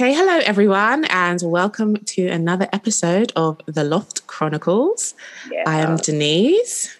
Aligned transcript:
Okay, 0.00 0.14
hello 0.14 0.40
everyone, 0.46 1.04
and 1.10 1.42
welcome 1.44 1.94
to 1.94 2.26
another 2.26 2.66
episode 2.72 3.34
of 3.36 3.60
The 3.66 3.84
Loft 3.84 4.26
Chronicles. 4.26 5.12
Yeah. 5.52 5.64
I 5.66 5.80
am 5.80 5.98
Denise. 5.98 6.96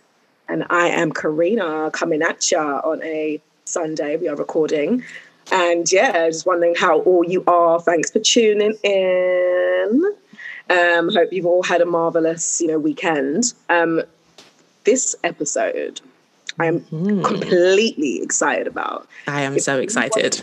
And 0.50 0.66
I 0.68 0.88
am 0.88 1.10
Karina 1.10 1.90
coming 1.94 2.20
at 2.20 2.50
you 2.50 2.58
on 2.58 3.02
a 3.02 3.40
Sunday. 3.64 4.18
We 4.18 4.28
are 4.28 4.36
recording. 4.36 5.02
And 5.50 5.90
yeah, 5.90 6.28
just 6.28 6.44
wondering 6.44 6.74
how 6.74 7.00
all 7.00 7.24
you 7.24 7.42
are. 7.46 7.80
Thanks 7.80 8.10
for 8.10 8.18
tuning 8.18 8.74
in. 8.82 10.04
Um, 10.68 11.08
hope 11.08 11.32
you've 11.32 11.46
all 11.46 11.62
had 11.62 11.80
a 11.80 11.86
marvelous, 11.86 12.60
you 12.60 12.66
know, 12.66 12.78
weekend. 12.78 13.54
Um, 13.70 14.02
this 14.84 15.16
episode, 15.24 16.02
I 16.58 16.66
am 16.66 16.84
completely 17.22 18.22
excited 18.22 18.66
about. 18.66 19.08
I 19.26 19.40
am 19.40 19.58
so 19.58 19.78
excited. 19.78 20.42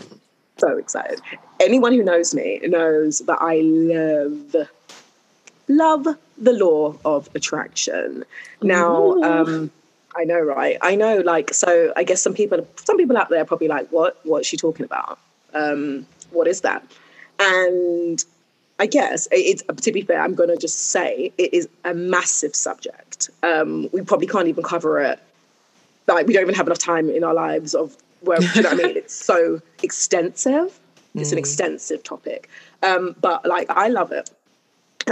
So 0.58 0.76
excited. 0.76 1.20
Anyone 1.60 1.92
who 1.92 2.02
knows 2.02 2.34
me 2.34 2.60
knows 2.64 3.20
that 3.20 3.38
I 3.40 3.60
love, 3.60 4.68
love 5.68 6.18
the 6.36 6.52
law 6.52 6.96
of 7.04 7.28
attraction. 7.34 8.24
Now, 8.62 9.20
um, 9.22 9.70
I 10.16 10.24
know, 10.24 10.40
right? 10.40 10.78
I 10.82 10.96
know, 10.96 11.18
like, 11.18 11.54
so 11.54 11.92
I 11.96 12.02
guess 12.02 12.20
some 12.20 12.34
people, 12.34 12.66
some 12.76 12.96
people 12.96 13.16
out 13.16 13.28
there 13.28 13.40
are 13.40 13.44
probably 13.44 13.68
like, 13.68 13.88
what, 13.90 14.18
what's 14.24 14.48
she 14.48 14.56
talking 14.56 14.84
about? 14.84 15.18
Um, 15.54 16.06
what 16.30 16.48
is 16.48 16.62
that? 16.62 16.84
And 17.38 18.24
I 18.80 18.86
guess 18.86 19.28
it's, 19.30 19.62
to 19.82 19.92
be 19.92 20.02
fair, 20.02 20.20
I'm 20.20 20.34
going 20.34 20.48
to 20.48 20.56
just 20.56 20.90
say 20.90 21.32
it 21.38 21.54
is 21.54 21.68
a 21.84 21.94
massive 21.94 22.56
subject. 22.56 23.30
Um, 23.44 23.88
we 23.92 24.02
probably 24.02 24.26
can't 24.26 24.48
even 24.48 24.64
cover 24.64 25.00
it. 25.00 25.20
Like, 26.08 26.26
we 26.26 26.32
don't 26.32 26.42
even 26.42 26.54
have 26.54 26.66
enough 26.66 26.78
time 26.78 27.10
in 27.10 27.22
our 27.22 27.34
lives 27.34 27.74
of 27.74 27.96
where, 28.20 28.38
do 28.38 28.46
you 28.54 28.62
know 28.62 28.70
what 28.70 28.80
I 28.80 28.86
mean? 28.88 28.96
It's 29.02 29.14
so 29.14 29.60
extensive. 29.82 30.78
It's 31.14 31.32
an 31.32 31.38
extensive 31.38 32.02
topic. 32.02 32.48
Um, 32.82 33.16
but 33.20 33.44
like, 33.44 33.68
I 33.70 33.88
love 33.88 34.12
it. 34.12 34.30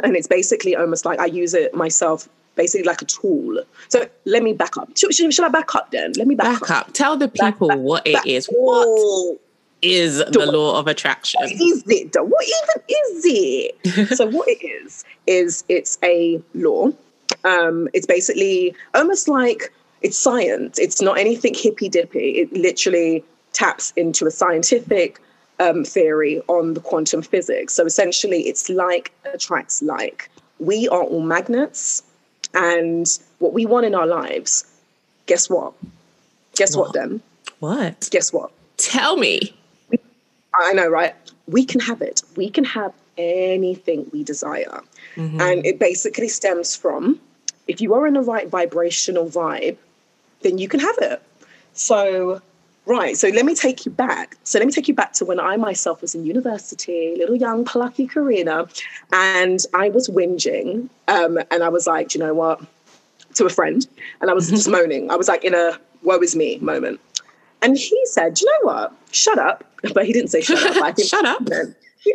And 0.05 0.14
it's 0.17 0.27
basically 0.28 0.77
almost 0.77 1.05
like 1.05 1.19
I 1.19 1.27
use 1.27 1.53
it 1.55 1.75
myself, 1.75 2.28
basically 2.55 2.84
like 2.86 3.03
a 3.03 3.06
tool. 3.06 3.62
So 3.89 4.06
let 4.25 4.42
me 4.42 4.53
back 4.53 4.77
up. 4.77 4.97
Should, 4.97 5.14
should, 5.14 5.33
should 5.34 5.45
I 5.45 5.48
back 5.48 5.75
up 5.75 5.91
then? 5.91 6.12
Let 6.17 6.27
me 6.28 6.34
back, 6.34 6.61
Back 6.61 6.70
up. 6.70 6.92
Tell 6.92 7.17
the 7.17 7.28
people 7.28 7.69
back- 7.69 7.78
what 7.78 8.06
it 8.06 8.14
back- 8.14 8.27
is. 8.27 8.47
What 8.47 9.39
is 9.83 10.19
the 10.19 10.25
Don't- 10.27 10.52
law 10.55 10.78
of 10.78 10.86
attraction? 10.86 11.41
what 11.41 11.50
is 11.52 11.83
it? 11.86 12.14
What 12.20 12.45
even 12.45 12.83
is 12.89 13.25
it? 13.27 14.08
so 14.17 14.27
what 14.28 14.48
it 14.48 14.64
is 14.64 15.05
is 15.27 15.64
it's 15.69 15.98
a 16.05 16.41
law. 16.55 16.91
Um, 17.45 17.89
it's 17.95 18.06
basically 18.06 18.75
almost 18.95 19.28
like 19.28 19.73
it's 20.02 20.16
science. 20.16 20.78
It's 20.78 21.00
not 21.00 21.19
anything 21.19 21.55
hippy 21.55 21.89
dippy. 21.89 22.39
It 22.39 22.52
literally 22.52 23.25
taps 23.52 23.92
into 23.97 24.27
a 24.27 24.30
scientific 24.30 25.20
um, 25.58 25.84
theory 25.84 26.42
on 26.48 26.75
the 26.75 26.80
quantum 26.80 27.22
physics. 27.22 27.72
So 27.72 27.84
essentially, 27.86 28.42
it's 28.42 28.69
like 28.69 29.12
attracts 29.33 29.83
like. 29.83 30.30
We 30.58 30.89
are 30.89 31.02
all 31.02 31.20
magnets, 31.20 32.02
and 32.55 33.06
what 33.39 33.52
we 33.52 33.67
want 33.67 33.86
in 33.86 33.94
our 33.94 34.06
lives. 34.06 34.64
Guess 35.27 35.50
what? 35.50 35.74
Guess 36.55 36.77
what? 36.77 36.86
What? 36.86 36.94
Then 36.94 37.20
What? 37.58 38.08
guess 38.11 38.33
what? 38.33 38.50
Tell 38.77 39.17
me. 39.17 39.55
I 40.55 40.72
know, 40.72 40.89
right? 40.89 41.14
We 41.47 41.64
can 41.64 41.80
have 41.80 42.00
it. 42.00 42.22
We 42.36 42.48
can 42.48 42.64
have 42.64 42.92
anything 43.19 44.08
we 44.12 44.24
desire. 44.24 44.80
Mm-hmm. 45.17 45.41
And 45.41 45.67
it 45.67 45.78
basically 45.78 46.28
stems 46.28 46.74
from 46.77 47.20
if 47.67 47.80
you 47.80 47.94
are 47.94 48.06
in 48.06 48.14
the 48.14 48.22
right 48.22 48.48
vibrational 48.48 49.28
vibe, 49.28 49.77
then 50.42 50.59
you 50.59 50.69
can 50.69 50.81
have 50.81 50.97
it. 51.01 51.23
So, 51.73 52.41
right. 52.87 53.17
So 53.17 53.29
let 53.29 53.45
me 53.45 53.55
take 53.55 53.84
you 53.84 53.92
back. 53.92 54.37
So 54.45 54.59
let 54.59 54.67
me 54.67 54.73
take 54.73 54.89
you 54.89 54.95
back 54.95 55.12
to 55.15 55.25
when 55.25 55.41
I 55.41 55.56
myself 55.56 56.01
was 56.03 56.15
in 56.15 56.25
university, 56.25 57.15
little 57.17 57.37
young 57.37 57.65
plucky 57.65 58.06
Karina, 58.06 58.67
and 59.13 59.61
I 59.75 59.91
was 59.91 60.08
whinging. 60.08 60.89
Um, 61.08 61.39
and 61.51 61.63
I 61.63 61.69
was 61.69 61.86
like, 61.86 62.14
you 62.14 62.20
know 62.20 62.35
what? 62.35 62.61
To 63.35 63.45
a 63.45 63.51
friend. 63.51 63.86
And 64.20 64.30
I 64.30 64.35
was 64.35 64.48
just 64.48 64.69
moaning. 64.77 65.11
I 65.11 65.17
was 65.17 65.29
like 65.29 65.45
in 65.45 65.55
a 65.55 65.79
woe 66.02 66.19
is 66.20 66.36
me 66.36 66.58
moment. 66.58 67.01
And 67.63 67.77
he 67.77 68.01
said, 68.07 68.41
you 68.41 68.46
know 68.46 68.73
what? 68.73 68.92
Shut 69.13 69.39
up. 69.39 69.64
But 69.95 70.05
he 70.05 70.13
didn't 70.13 70.30
say 70.30 70.41
shut 70.41 70.58
up. 70.64 70.83
I 70.83 70.91
think 70.91 71.08
Shut 71.14 71.25
up. 71.25 71.42
No, 71.42 71.63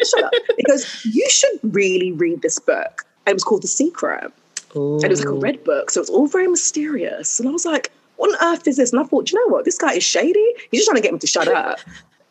shut 0.04 0.24
up. 0.24 0.34
He 0.58 0.64
goes, 0.64 1.06
You 1.06 1.30
should 1.30 1.60
really 1.74 2.12
read 2.12 2.42
this 2.42 2.60
book. 2.60 3.06
And 3.26 3.32
it 3.32 3.36
was 3.36 3.44
called 3.44 3.64
The 3.64 3.68
Secret. 3.68 4.32
And 4.76 5.04
it 5.04 5.10
was 5.10 5.24
like 5.24 5.34
a 5.34 5.38
red 5.38 5.64
book. 5.64 5.90
So 5.90 6.00
it 6.00 6.04
was 6.04 6.10
all 6.10 6.28
very 6.28 6.48
mysterious. 6.48 7.40
And 7.40 7.48
I 7.48 7.52
was 7.52 7.66
like, 7.66 7.92
What 8.22 8.40
on 8.40 8.54
earth 8.54 8.68
is 8.68 8.78
this? 8.78 8.92
And 8.92 9.02
I 9.02 9.04
thought, 9.04 9.26
"Do 9.26 9.34
you 9.34 9.44
know 9.44 9.52
what? 9.52 9.66
This 9.66 9.80
guy 9.80 9.94
is 9.94 10.04
shady. 10.04 10.54
He's 10.70 10.82
just 10.82 10.86
trying 10.86 10.98
to 10.98 11.02
get 11.02 11.12
me 11.12 11.18
to 11.18 11.26
shut 11.26 11.48
up. 11.48 11.80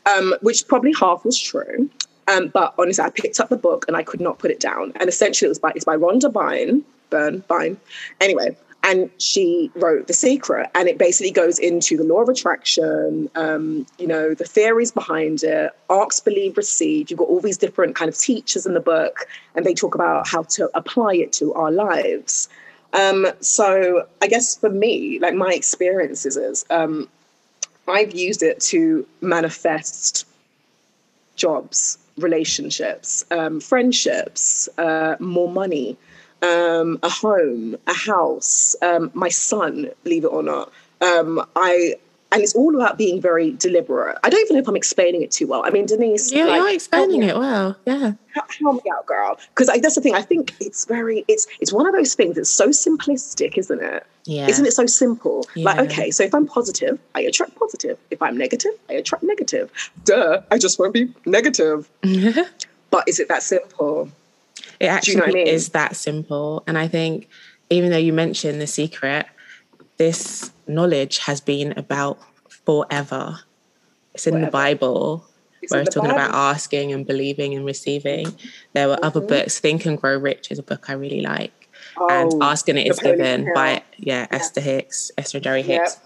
Um, 0.06 0.34
which 0.41 0.69
probably 0.69 0.93
half 0.93 1.25
was 1.25 1.37
true. 1.37 1.91
Um, 2.28 2.47
but 2.47 2.75
honestly, 2.78 3.05
I 3.05 3.11
picked 3.11 3.41
up 3.41 3.49
the 3.49 3.56
book 3.56 3.87
and 3.89 3.97
I 3.97 4.05
could 4.05 4.21
not 4.21 4.39
put 4.39 4.53
it 4.53 4.61
down. 4.61 4.93
And 5.00 5.09
essentially, 5.09 5.47
it 5.47 5.50
was 5.50 5.59
by 5.59 5.73
it's 5.75 5.84
by 5.84 5.97
Rhonda 5.97 6.33
Byrne, 6.33 6.84
Byrne, 7.11 7.43
Byrne. 7.49 7.77
Anyway, 8.21 8.56
and 8.84 9.11
she 9.19 9.71
wrote 9.75 10.06
The 10.06 10.15
Secret, 10.15 10.71
and 10.77 10.89
it 10.89 10.97
basically 10.97 11.33
goes 11.33 11.59
into 11.59 11.97
the 11.97 12.05
law 12.05 12.23
of 12.23 12.29
attraction, 12.29 13.29
um, 13.34 13.84
you 13.99 14.06
know, 14.06 14.33
the 14.33 14.45
theories 14.45 14.93
behind 14.93 15.43
it, 15.43 15.73
ask, 15.91 16.25
believe, 16.25 16.56
receive. 16.56 17.11
You've 17.11 17.19
got 17.19 17.29
all 17.29 17.41
these 17.41 17.59
different 17.59 17.97
kind 17.97 18.09
of 18.09 18.17
teachers 18.17 18.65
in 18.65 18.75
the 18.75 18.81
book, 18.81 19.27
and 19.55 19.67
they 19.67 19.75
talk 19.75 19.95
about 19.95 20.29
how 20.29 20.45
to 20.45 20.71
apply 20.75 21.17
it 21.17 21.33
to 21.34 21.53
our 21.55 21.73
lives. 21.73 22.49
Um, 22.93 23.27
so 23.41 24.06
I 24.21 24.27
guess 24.27 24.56
for 24.56 24.71
me, 24.71 25.19
like 25.21 25.34
my 25.34 25.53
experiences 25.53 26.37
is 26.37 26.65
um, 26.71 27.09
I've 27.87 28.15
used 28.15 28.43
it 28.43 28.61
to 28.61 29.06
manifest 29.21 30.27
jobs, 31.37 31.99
relationships, 32.17 33.25
um, 33.31 33.61
friendships, 33.61 34.69
uh, 34.79 35.17
more 35.21 35.50
money, 35.50 35.97
um, 36.43 36.99
a 37.03 37.09
home, 37.09 37.77
a 37.87 37.95
house, 37.95 38.77
um, 38.83 39.11
my 39.15 39.29
son, 39.29 39.91
believe 40.05 40.25
it 40.25 40.29
or 40.29 40.43
not. 40.43 40.73
Um, 41.00 41.45
I 41.56 41.95
and 42.33 42.43
it's 42.43 42.55
all 42.55 42.75
about 42.75 42.97
being 42.97 43.21
very 43.21 43.53
deliberate. 43.53 44.19
I 44.23 44.31
don't 44.31 44.41
even 44.41 44.55
know 44.57 44.61
if 44.63 44.69
I'm 44.69 44.77
explaining 44.77 45.23
it 45.23 45.31
too 45.31 45.47
well. 45.47 45.65
I 45.65 45.71
mean, 45.71 45.87
Denise, 45.87 46.31
Yeah, 46.33 46.45
like, 46.45 46.57
you're 46.59 46.75
explaining 46.75 47.23
it 47.25 47.37
well. 47.37 47.77
Yeah. 47.87 48.13
help 48.35 48.85
me 48.85 48.91
out, 48.93 49.07
girl. 49.07 49.39
Because 49.55 49.67
that's 49.81 49.97
the 49.97 50.01
thing. 50.01 50.15
I 50.15 50.23
think 50.23 50.55
it's 50.61 50.85
very, 50.85 51.25
it's 51.27 51.47
it's 51.61 51.73
one 51.73 51.87
of 51.87 51.95
those 51.95 52.15
things. 52.15 52.39
It's 52.39 52.51
so 52.51 52.69
simplistic, 52.69 53.59
isn't 53.59 53.83
it? 53.83 54.07
Yeah. 54.25 54.49
Isn't 54.49 54.67
it 54.67 54.73
so 54.73 54.87
simple? 54.87 55.47
Yeah. 55.57 55.65
Like, 55.65 55.79
okay, 55.91 56.11
so 56.11 56.23
if 56.23 56.35
I'm 56.35 56.47
positive, 56.47 56.99
I 57.15 57.23
attract 57.23 57.57
positive. 57.57 57.99
If 58.11 58.23
I'm 58.23 58.37
negative, 58.39 58.73
I 58.89 58.95
attract 58.95 59.25
negative. 59.25 59.71
Duh, 60.05 60.43
I 60.51 60.59
just 60.59 60.79
won't 60.79 60.95
be 60.95 61.12
negative. 61.27 61.91
But 62.91 63.09
is 63.09 63.21
it 63.21 63.29
that 63.29 63.45
simple? 63.45 64.11
It 64.81 64.87
actually 64.87 65.15
you 65.15 65.21
know 65.21 65.27
I 65.27 65.33
mean? 65.33 65.47
is 65.47 65.69
that 65.71 65.95
simple. 65.95 66.65
And 66.67 66.77
I 66.77 66.89
think 66.89 67.29
even 67.71 67.91
though 67.91 67.97
you 67.99 68.12
mentioned 68.12 68.61
the 68.61 68.67
secret, 68.67 69.27
this 69.97 70.51
knowledge 70.75 71.19
has 71.19 71.41
been 71.41 71.72
about 71.76 72.19
forever. 72.48 73.41
It's 74.14 74.26
in 74.26 74.41
the 74.41 74.47
Bible. 74.50 75.25
It's 75.62 75.70
where 75.72 75.82
it's 75.82 75.94
talking 75.94 76.10
about 76.10 76.34
asking 76.34 76.92
and 76.92 77.06
believing 77.06 77.54
and 77.54 77.64
receiving. 77.66 78.34
There 78.72 78.88
were 78.88 78.98
other 79.04 79.20
Mhm. 79.20 79.28
books. 79.28 79.58
Think 79.60 79.84
and 79.86 80.00
Grow 80.00 80.16
Rich 80.16 80.50
is 80.50 80.58
a 80.58 80.62
book 80.62 80.88
I 80.88 80.94
really 80.94 81.20
like. 81.20 81.53
and 82.10 82.31
Oh, 82.34 82.38
Asking 82.42 82.76
It 82.76 82.86
Is 82.88 82.98
Given 82.98 83.44
Hill. 83.47 83.54
by 83.54 83.82
yeah, 83.98 84.26
Esther 84.31 84.60
Hicks, 84.60 85.10
Esther 85.19 85.38
and 85.38 85.44
Jerry 85.44 85.62
Yep. 85.62 85.81
Hicks. 85.81 85.97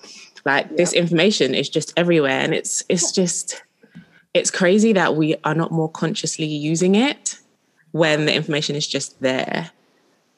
Like 0.45 0.77
this 0.77 0.93
information 0.93 1.55
is 1.55 1.69
just 1.69 1.93
everywhere. 1.97 2.41
And 2.41 2.55
it's 2.55 2.85
it's 2.89 3.11
just 3.13 3.63
it's 4.35 4.51
crazy 4.51 4.93
that 4.93 5.15
we 5.17 5.37
are 5.45 5.55
not 5.55 5.71
more 5.73 5.89
consciously 5.91 6.47
using 6.47 6.95
it 6.95 7.39
when 7.93 8.25
the 8.27 8.35
information 8.35 8.77
is 8.77 8.87
just 8.87 9.21
there. 9.21 9.71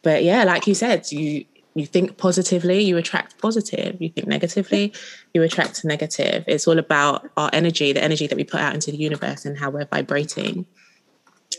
But 0.03 0.25
yeah, 0.25 0.45
like 0.45 0.67
you 0.67 0.75
said, 0.75 1.11
you 1.13 1.45
you 1.77 1.85
think 1.85 2.17
positively, 2.17 2.81
you 2.81 2.97
attract 2.97 3.39
positive. 3.39 4.01
You 4.01 4.09
think 4.09 4.27
negatively, 4.27 4.95
you 5.35 5.43
attract 5.43 5.85
negative. 5.85 6.43
It's 6.47 6.67
all 6.67 6.79
about 6.79 7.29
our 7.37 7.51
energy, 7.53 7.93
the 7.93 8.03
energy 8.03 8.27
that 8.27 8.35
we 8.35 8.45
put 8.45 8.61
out 8.61 8.75
into 8.75 8.91
the 8.91 8.97
universe 8.97 9.45
and 9.45 9.59
how 9.59 9.69
we're 9.69 9.85
vibrating 9.85 10.65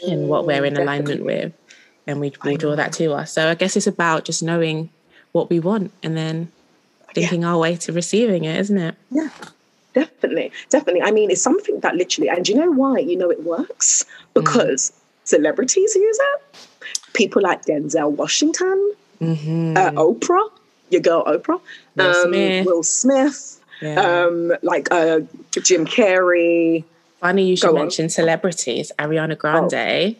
and 0.07 0.27
what 0.27 0.47
we're 0.47 0.65
in 0.65 0.73
Mm, 0.73 0.81
alignment 0.81 1.23
with. 1.23 1.53
And 2.07 2.19
we 2.19 2.33
will 2.43 2.57
draw 2.57 2.75
that 2.75 2.93
to 2.93 3.13
us. 3.13 3.31
So 3.31 3.47
I 3.47 3.53
guess 3.53 3.77
it's 3.77 3.85
about 3.85 4.25
just 4.25 4.41
knowing 4.41 4.89
what 5.33 5.51
we 5.51 5.59
want 5.59 5.91
and 6.01 6.17
then 6.17 6.51
thinking 7.13 7.45
our 7.45 7.59
way 7.59 7.75
to 7.75 7.91
receiving 7.91 8.45
it, 8.45 8.59
isn't 8.59 8.77
it? 8.77 8.95
Yeah, 9.11 9.29
definitely, 9.93 10.51
definitely. 10.69 11.03
I 11.03 11.11
mean, 11.11 11.29
it's 11.29 11.43
something 11.43 11.79
that 11.81 11.95
literally, 11.95 12.29
and 12.29 12.47
you 12.47 12.55
know 12.55 12.71
why? 12.71 12.97
You 12.97 13.17
know, 13.17 13.29
it 13.29 13.43
works 13.43 14.03
because 14.33 14.91
celebrities 15.25 15.95
use 15.95 16.19
it. 16.19 16.57
People 17.13 17.43
like 17.43 17.65
Denzel 17.65 18.11
Washington, 18.11 18.95
Mm-hmm. 19.21 19.77
uh, 19.77 19.91
Oprah, 19.91 20.49
your 20.89 21.01
girl 21.01 21.23
Oprah, 21.25 21.59
Will 21.95 22.05
um, 22.05 22.23
Smith. 22.27 22.65
Will 22.65 22.83
Smith, 22.83 23.59
yeah. 23.81 23.99
um, 24.25 24.53
like 24.61 24.87
uh, 24.91 25.21
Jim 25.61 25.85
Carrey. 25.85 26.83
Funny 27.19 27.47
you 27.47 27.55
should 27.55 27.67
go 27.67 27.77
on. 27.77 27.81
mention 27.83 28.09
celebrities. 28.09 28.91
Ariana 28.99 29.37
Grande 29.37 30.15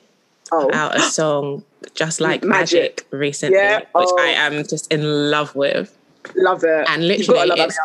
Oh, 0.52 0.66
put 0.66 0.74
out 0.76 0.96
a 0.96 1.02
song 1.02 1.64
just 1.94 2.22
like 2.22 2.44
Magic. 2.44 2.82
Magic, 3.04 3.08
recently, 3.12 3.58
Yeah. 3.60 3.80
which 3.80 3.88
Oh. 3.94 4.18
I 4.20 4.28
am 4.30 4.64
just 4.66 4.92
in 4.92 5.30
love 5.30 5.54
with. 5.56 5.96
love 6.36 6.64
it. 6.64 6.86
And 6.90 7.08
literally, 7.08 7.48
love 7.48 7.60
it's, 7.60 7.78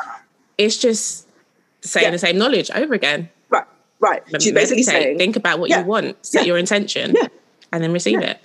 it's 0.58 0.76
just 0.78 1.26
saying 1.82 2.04
Yeah. 2.04 2.10
the 2.10 2.18
same 2.18 2.38
knowledge 2.38 2.70
over 2.70 2.94
again. 2.94 3.28
Right, 3.50 3.64
Right. 4.00 4.22
She's 4.40 4.52
basically 4.52 4.84
saying, 4.84 5.18
think 5.18 5.36
about 5.36 5.58
what 5.58 5.68
you 5.70 5.82
want, 5.82 6.24
set 6.24 6.46
your 6.46 6.56
intention, 6.56 7.14
and 7.72 7.82
then 7.84 7.92
receive 7.92 8.20
it. 8.20 8.38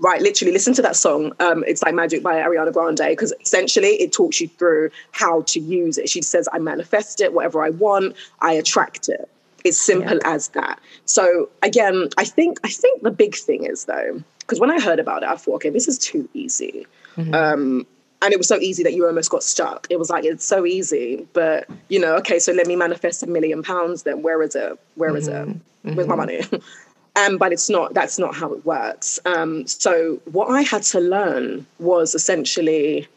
Right, 0.00 0.20
literally 0.20 0.52
listen 0.52 0.74
to 0.74 0.82
that 0.82 0.96
song. 0.96 1.32
Um, 1.40 1.62
it's 1.66 1.82
like 1.82 1.94
Magic 1.94 2.22
by 2.22 2.34
Ariana 2.36 2.72
Grande 2.72 3.10
because 3.10 3.32
essentially 3.40 3.88
it 3.88 4.12
talks 4.12 4.40
you 4.40 4.48
through 4.48 4.90
how 5.12 5.42
to 5.42 5.60
use 5.60 5.98
it. 5.98 6.08
She 6.08 6.22
says, 6.22 6.48
I 6.52 6.58
manifest 6.58 7.20
it, 7.20 7.32
whatever 7.32 7.62
I 7.62 7.70
want, 7.70 8.16
I 8.40 8.54
attract 8.54 9.08
it. 9.08 9.28
It's 9.62 9.78
simple 9.78 10.18
as 10.24 10.48
that. 10.48 10.80
So 11.04 11.50
again, 11.62 12.08
I 12.16 12.24
think 12.24 12.58
I 12.64 12.68
think 12.68 13.02
the 13.02 13.10
big 13.10 13.34
thing 13.36 13.64
is 13.64 13.84
though, 13.84 14.22
because 14.40 14.58
when 14.58 14.70
I 14.70 14.80
heard 14.80 14.98
about 14.98 15.22
it, 15.22 15.28
I 15.28 15.36
thought, 15.36 15.56
okay, 15.56 15.70
this 15.70 15.86
is 15.86 15.98
too 15.98 16.28
easy. 16.32 16.86
Um, 17.34 17.86
and 18.22 18.32
it 18.32 18.38
was 18.38 18.48
so 18.48 18.56
easy 18.56 18.82
that 18.82 18.94
you 18.94 19.06
almost 19.06 19.30
got 19.30 19.42
stuck. 19.42 19.86
It 19.90 19.98
was 19.98 20.08
like 20.08 20.24
it's 20.24 20.44
so 20.44 20.64
easy, 20.64 21.26
but 21.34 21.68
you 21.88 22.00
know, 22.00 22.16
okay, 22.16 22.38
so 22.38 22.52
let 22.52 22.66
me 22.66 22.76
manifest 22.76 23.22
a 23.22 23.26
million 23.26 23.62
pounds. 23.62 24.04
Then 24.04 24.22
where 24.22 24.42
is 24.42 24.54
it? 24.54 24.78
Where 24.94 25.14
is 25.16 25.28
it? 25.28 25.48
Where's 25.82 26.08
my 26.08 26.16
money? 26.16 26.40
um, 27.16 27.38
but 27.38 27.52
it's 27.52 27.68
not. 27.68 27.94
That's 27.94 28.18
not 28.18 28.34
how 28.34 28.52
it 28.52 28.64
works. 28.64 29.18
Um, 29.26 29.66
so 29.66 30.20
what 30.30 30.48
I 30.50 30.62
had 30.62 30.82
to 30.84 31.00
learn 31.00 31.66
was 31.78 32.14
essentially, 32.14 33.08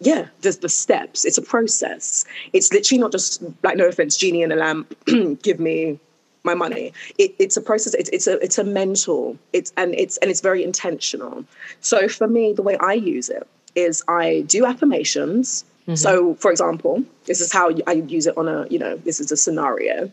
yeah, 0.00 0.26
there's 0.42 0.58
the 0.58 0.68
steps. 0.68 1.24
It's 1.24 1.38
a 1.38 1.42
process. 1.42 2.24
It's 2.52 2.72
literally 2.72 3.00
not 3.00 3.12
just 3.12 3.42
like 3.62 3.76
no 3.76 3.86
offense, 3.86 4.16
genie 4.16 4.42
in 4.42 4.52
a 4.52 4.56
lamp, 4.56 4.94
give 5.42 5.60
me 5.60 5.98
my 6.44 6.54
money. 6.54 6.92
It, 7.18 7.34
it's 7.38 7.56
a 7.56 7.60
process. 7.60 7.94
It's, 7.94 8.10
it's 8.10 8.26
a 8.26 8.42
it's 8.42 8.58
a 8.58 8.64
mental. 8.64 9.38
It's 9.52 9.72
and 9.76 9.94
it's 9.94 10.18
and 10.18 10.30
it's 10.30 10.40
very 10.40 10.62
intentional. 10.62 11.44
So 11.80 12.08
for 12.08 12.28
me, 12.28 12.52
the 12.52 12.62
way 12.62 12.76
I 12.78 12.94
use 12.94 13.28
it 13.28 13.46
is 13.74 14.02
I 14.08 14.44
do 14.46 14.66
affirmations. 14.66 15.64
So 15.96 16.34
for 16.34 16.50
example, 16.50 17.02
this 17.26 17.40
is 17.40 17.52
how 17.52 17.70
I 17.86 17.92
use 17.92 18.26
it 18.26 18.36
on 18.36 18.46
a 18.46 18.66
you 18.68 18.78
know 18.78 18.96
this 18.98 19.20
is 19.20 19.32
a 19.32 19.36
scenario. 19.36 20.10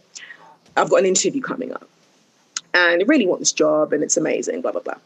I've 0.77 0.89
got 0.89 0.97
an 0.97 1.05
interview 1.05 1.41
coming 1.41 1.73
up, 1.73 1.87
and 2.79 3.01
I 3.01 3.05
really 3.05 3.27
want 3.27 3.39
this 3.39 3.51
job, 3.51 3.93
and 3.93 4.03
it's 4.03 4.17
amazing. 4.17 4.61
Blah 4.61 4.71
blah 4.71 4.81
blah. 4.81 4.97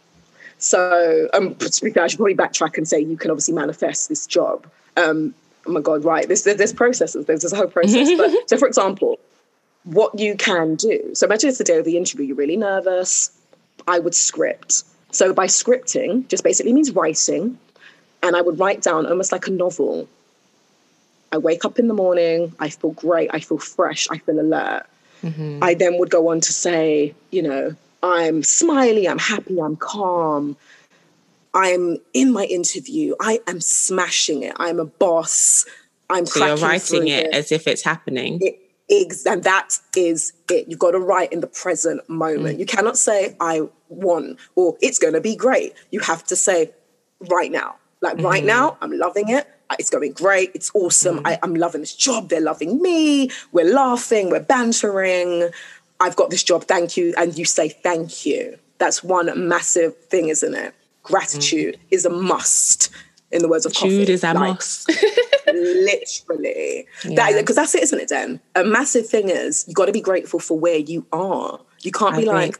So 0.57 1.29
um, 1.33 1.55
to 1.75 1.83
be 1.83 1.91
fair, 1.91 2.03
I 2.03 2.07
should 2.07 2.17
probably 2.17 2.35
backtrack 2.35 2.77
and 2.77 2.87
say 2.87 2.99
you 2.99 3.17
can 3.17 3.31
obviously 3.31 3.53
manifest 3.53 4.09
this 4.09 4.25
job. 4.25 4.67
Um, 4.97 5.33
oh 5.67 5.71
my 5.71 5.81
god, 5.81 6.03
right? 6.03 6.27
There's 6.27 6.43
there's 6.43 6.73
processes. 6.73 7.25
There's 7.25 7.41
this 7.41 7.53
whole 7.53 7.67
process. 7.67 8.09
but 8.17 8.31
so 8.49 8.57
for 8.57 8.67
example, 8.67 9.19
what 9.83 10.17
you 10.19 10.35
can 10.35 10.75
do. 10.75 11.13
So 11.13 11.25
imagine 11.25 11.49
it's 11.49 11.57
the 11.57 11.63
day 11.63 11.77
of 11.77 11.85
the 11.85 11.97
interview. 11.97 12.25
You're 12.25 12.37
really 12.37 12.57
nervous. 12.57 13.31
I 13.87 13.99
would 13.99 14.15
script. 14.15 14.83
So 15.11 15.33
by 15.33 15.47
scripting, 15.47 16.27
just 16.27 16.43
basically 16.43 16.73
means 16.73 16.91
writing, 16.91 17.57
and 18.23 18.35
I 18.35 18.41
would 18.41 18.57
write 18.59 18.81
down 18.81 19.05
almost 19.05 19.31
like 19.31 19.47
a 19.47 19.51
novel. 19.51 20.07
I 21.31 21.37
wake 21.37 21.65
up 21.65 21.79
in 21.79 21.87
the 21.87 21.93
morning. 21.93 22.53
I 22.59 22.69
feel 22.69 22.91
great. 22.91 23.29
I 23.33 23.39
feel 23.39 23.57
fresh. 23.57 24.07
I 24.09 24.19
feel 24.19 24.39
alert. 24.39 24.85
Mm-hmm. 25.23 25.63
I 25.63 25.73
then 25.73 25.97
would 25.97 26.09
go 26.09 26.29
on 26.29 26.41
to 26.41 26.53
say, 26.53 27.15
you 27.31 27.41
know, 27.41 27.75
I'm 28.03 28.43
smiley, 28.43 29.07
I'm 29.07 29.19
happy, 29.19 29.59
I'm 29.59 29.77
calm. 29.77 30.57
I'm 31.53 31.97
in 32.13 32.33
my 32.33 32.45
interview. 32.45 33.15
I 33.21 33.39
am 33.47 33.61
smashing 33.61 34.43
it. 34.43 34.53
I'm 34.57 34.79
a 34.79 34.85
boss. 34.85 35.65
I'm 36.09 36.25
So 36.25 36.45
you're 36.45 36.57
writing 36.57 37.01
through 37.01 37.07
it 37.07 37.33
as 37.33 37.51
if 37.51 37.67
it's 37.67 37.83
happening. 37.83 38.39
It, 38.41 38.59
ex- 38.89 39.25
and 39.25 39.43
that 39.43 39.77
is 39.95 40.33
it. 40.49 40.67
You've 40.67 40.79
got 40.79 40.91
to 40.91 40.99
write 40.99 41.31
in 41.31 41.41
the 41.41 41.47
present 41.47 42.07
moment. 42.09 42.57
Mm. 42.57 42.59
You 42.59 42.65
cannot 42.65 42.97
say, 42.97 43.35
I 43.39 43.61
won 43.89 44.37
or 44.55 44.77
it's 44.81 44.97
going 44.97 45.13
to 45.13 45.21
be 45.21 45.35
great. 45.35 45.73
You 45.91 45.99
have 45.99 46.23
to 46.25 46.35
say, 46.35 46.71
right 47.29 47.51
now. 47.51 47.75
Like, 48.01 48.17
right 48.17 48.39
mm-hmm. 48.39 48.47
now, 48.47 48.77
I'm 48.81 48.97
loving 48.97 49.29
it. 49.29 49.47
Uh, 49.73 49.75
it's 49.79 49.89
going 49.89 50.13
great. 50.13 50.51
It's 50.53 50.71
awesome. 50.73 51.19
Mm. 51.19 51.27
I, 51.27 51.39
I'm 51.43 51.55
loving 51.55 51.81
this 51.81 51.95
job. 51.95 52.29
They're 52.29 52.41
loving 52.41 52.81
me. 52.81 53.29
We're 53.51 53.71
laughing. 53.73 54.29
We're 54.29 54.41
bantering. 54.41 55.49
I've 55.99 56.15
got 56.15 56.29
this 56.29 56.43
job. 56.43 56.65
Thank 56.65 56.97
you. 56.97 57.13
And 57.17 57.37
you 57.37 57.45
say, 57.45 57.69
thank 57.69 58.25
you. 58.25 58.57
That's 58.77 59.03
one 59.03 59.47
massive 59.47 59.97
thing, 59.97 60.29
isn't 60.29 60.53
it? 60.53 60.73
Gratitude 61.03 61.75
mm. 61.75 61.79
is 61.91 62.05
a 62.05 62.09
must, 62.09 62.89
in 63.31 63.41
the 63.41 63.47
words 63.47 63.65
of 63.65 63.73
Jude 63.73 64.09
is 64.09 64.23
a 64.23 64.33
Like, 64.33 64.55
must. 64.55 64.91
literally 65.47 66.87
Yeah. 67.03 67.37
because 67.39 67.57
that's 67.57 67.75
it 67.75 67.83
isn't 67.83 67.99
it 67.99 68.09
then 68.09 68.39
a 68.55 68.63
massive 68.63 69.07
thing 69.07 69.29
is 69.29 69.65
you 69.67 69.75
got 69.75 69.85
to 69.85 69.91
be 69.91 70.01
grateful 70.01 70.39
for 70.39 70.57
where 70.57 70.77
you 70.77 71.05
are 71.11 71.59
you 71.81 71.91
can't 71.91 72.15
I 72.15 72.21
be 72.21 72.25
like 72.25 72.59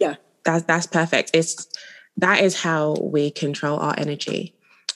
yeah 0.00 0.16
that's 0.44 0.64
that's 0.64 0.86
perfect. 0.86 1.30
It's 1.34 1.68
that 2.16 2.42
is 2.42 2.60
how 2.62 2.96
we 3.00 3.30
control 3.30 3.78
our 3.78 3.94
energy. 3.96 4.54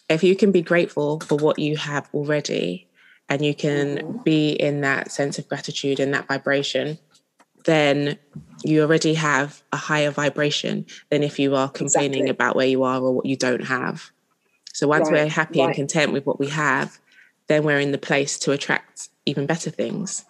If 0.08 0.22
you 0.22 0.36
can 0.36 0.52
be 0.52 0.62
grateful 0.62 1.20
for 1.20 1.36
what 1.38 1.58
you 1.58 1.76
have 1.76 2.08
already 2.12 2.88
and 3.28 3.44
you 3.44 3.54
can 3.54 3.96
Mm-hmm. 3.98 4.18
be 4.22 4.50
in 4.50 4.82
that 4.82 5.10
sense 5.10 5.38
of 5.38 5.48
gratitude 5.48 5.98
and 6.00 6.12
that 6.14 6.28
vibration, 6.28 6.98
then 7.64 8.18
you 8.62 8.82
already 8.82 9.14
have 9.14 9.62
a 9.72 9.76
higher 9.76 10.10
vibration 10.10 10.86
than 11.10 11.22
if 11.22 11.38
you 11.38 11.54
are 11.54 11.68
complaining 11.68 12.28
Exactly. 12.28 12.30
about 12.30 12.56
where 12.56 12.66
you 12.66 12.82
are 12.82 13.00
or 13.00 13.14
what 13.14 13.26
you 13.26 13.36
don't 13.36 13.64
have. 13.64 14.10
So 14.72 14.88
once 14.88 15.10
Right, 15.10 15.24
we're 15.24 15.28
happy 15.30 15.60
and 15.60 15.74
content 15.74 16.12
with 16.12 16.26
what 16.26 16.38
we 16.38 16.48
have, 16.48 16.98
then 17.46 17.64
we're 17.64 17.80
in 17.80 17.92
the 17.92 17.98
place 17.98 18.38
to 18.40 18.52
attract 18.52 19.08
even 19.26 19.46
better 19.46 19.70
things. 19.70 20.24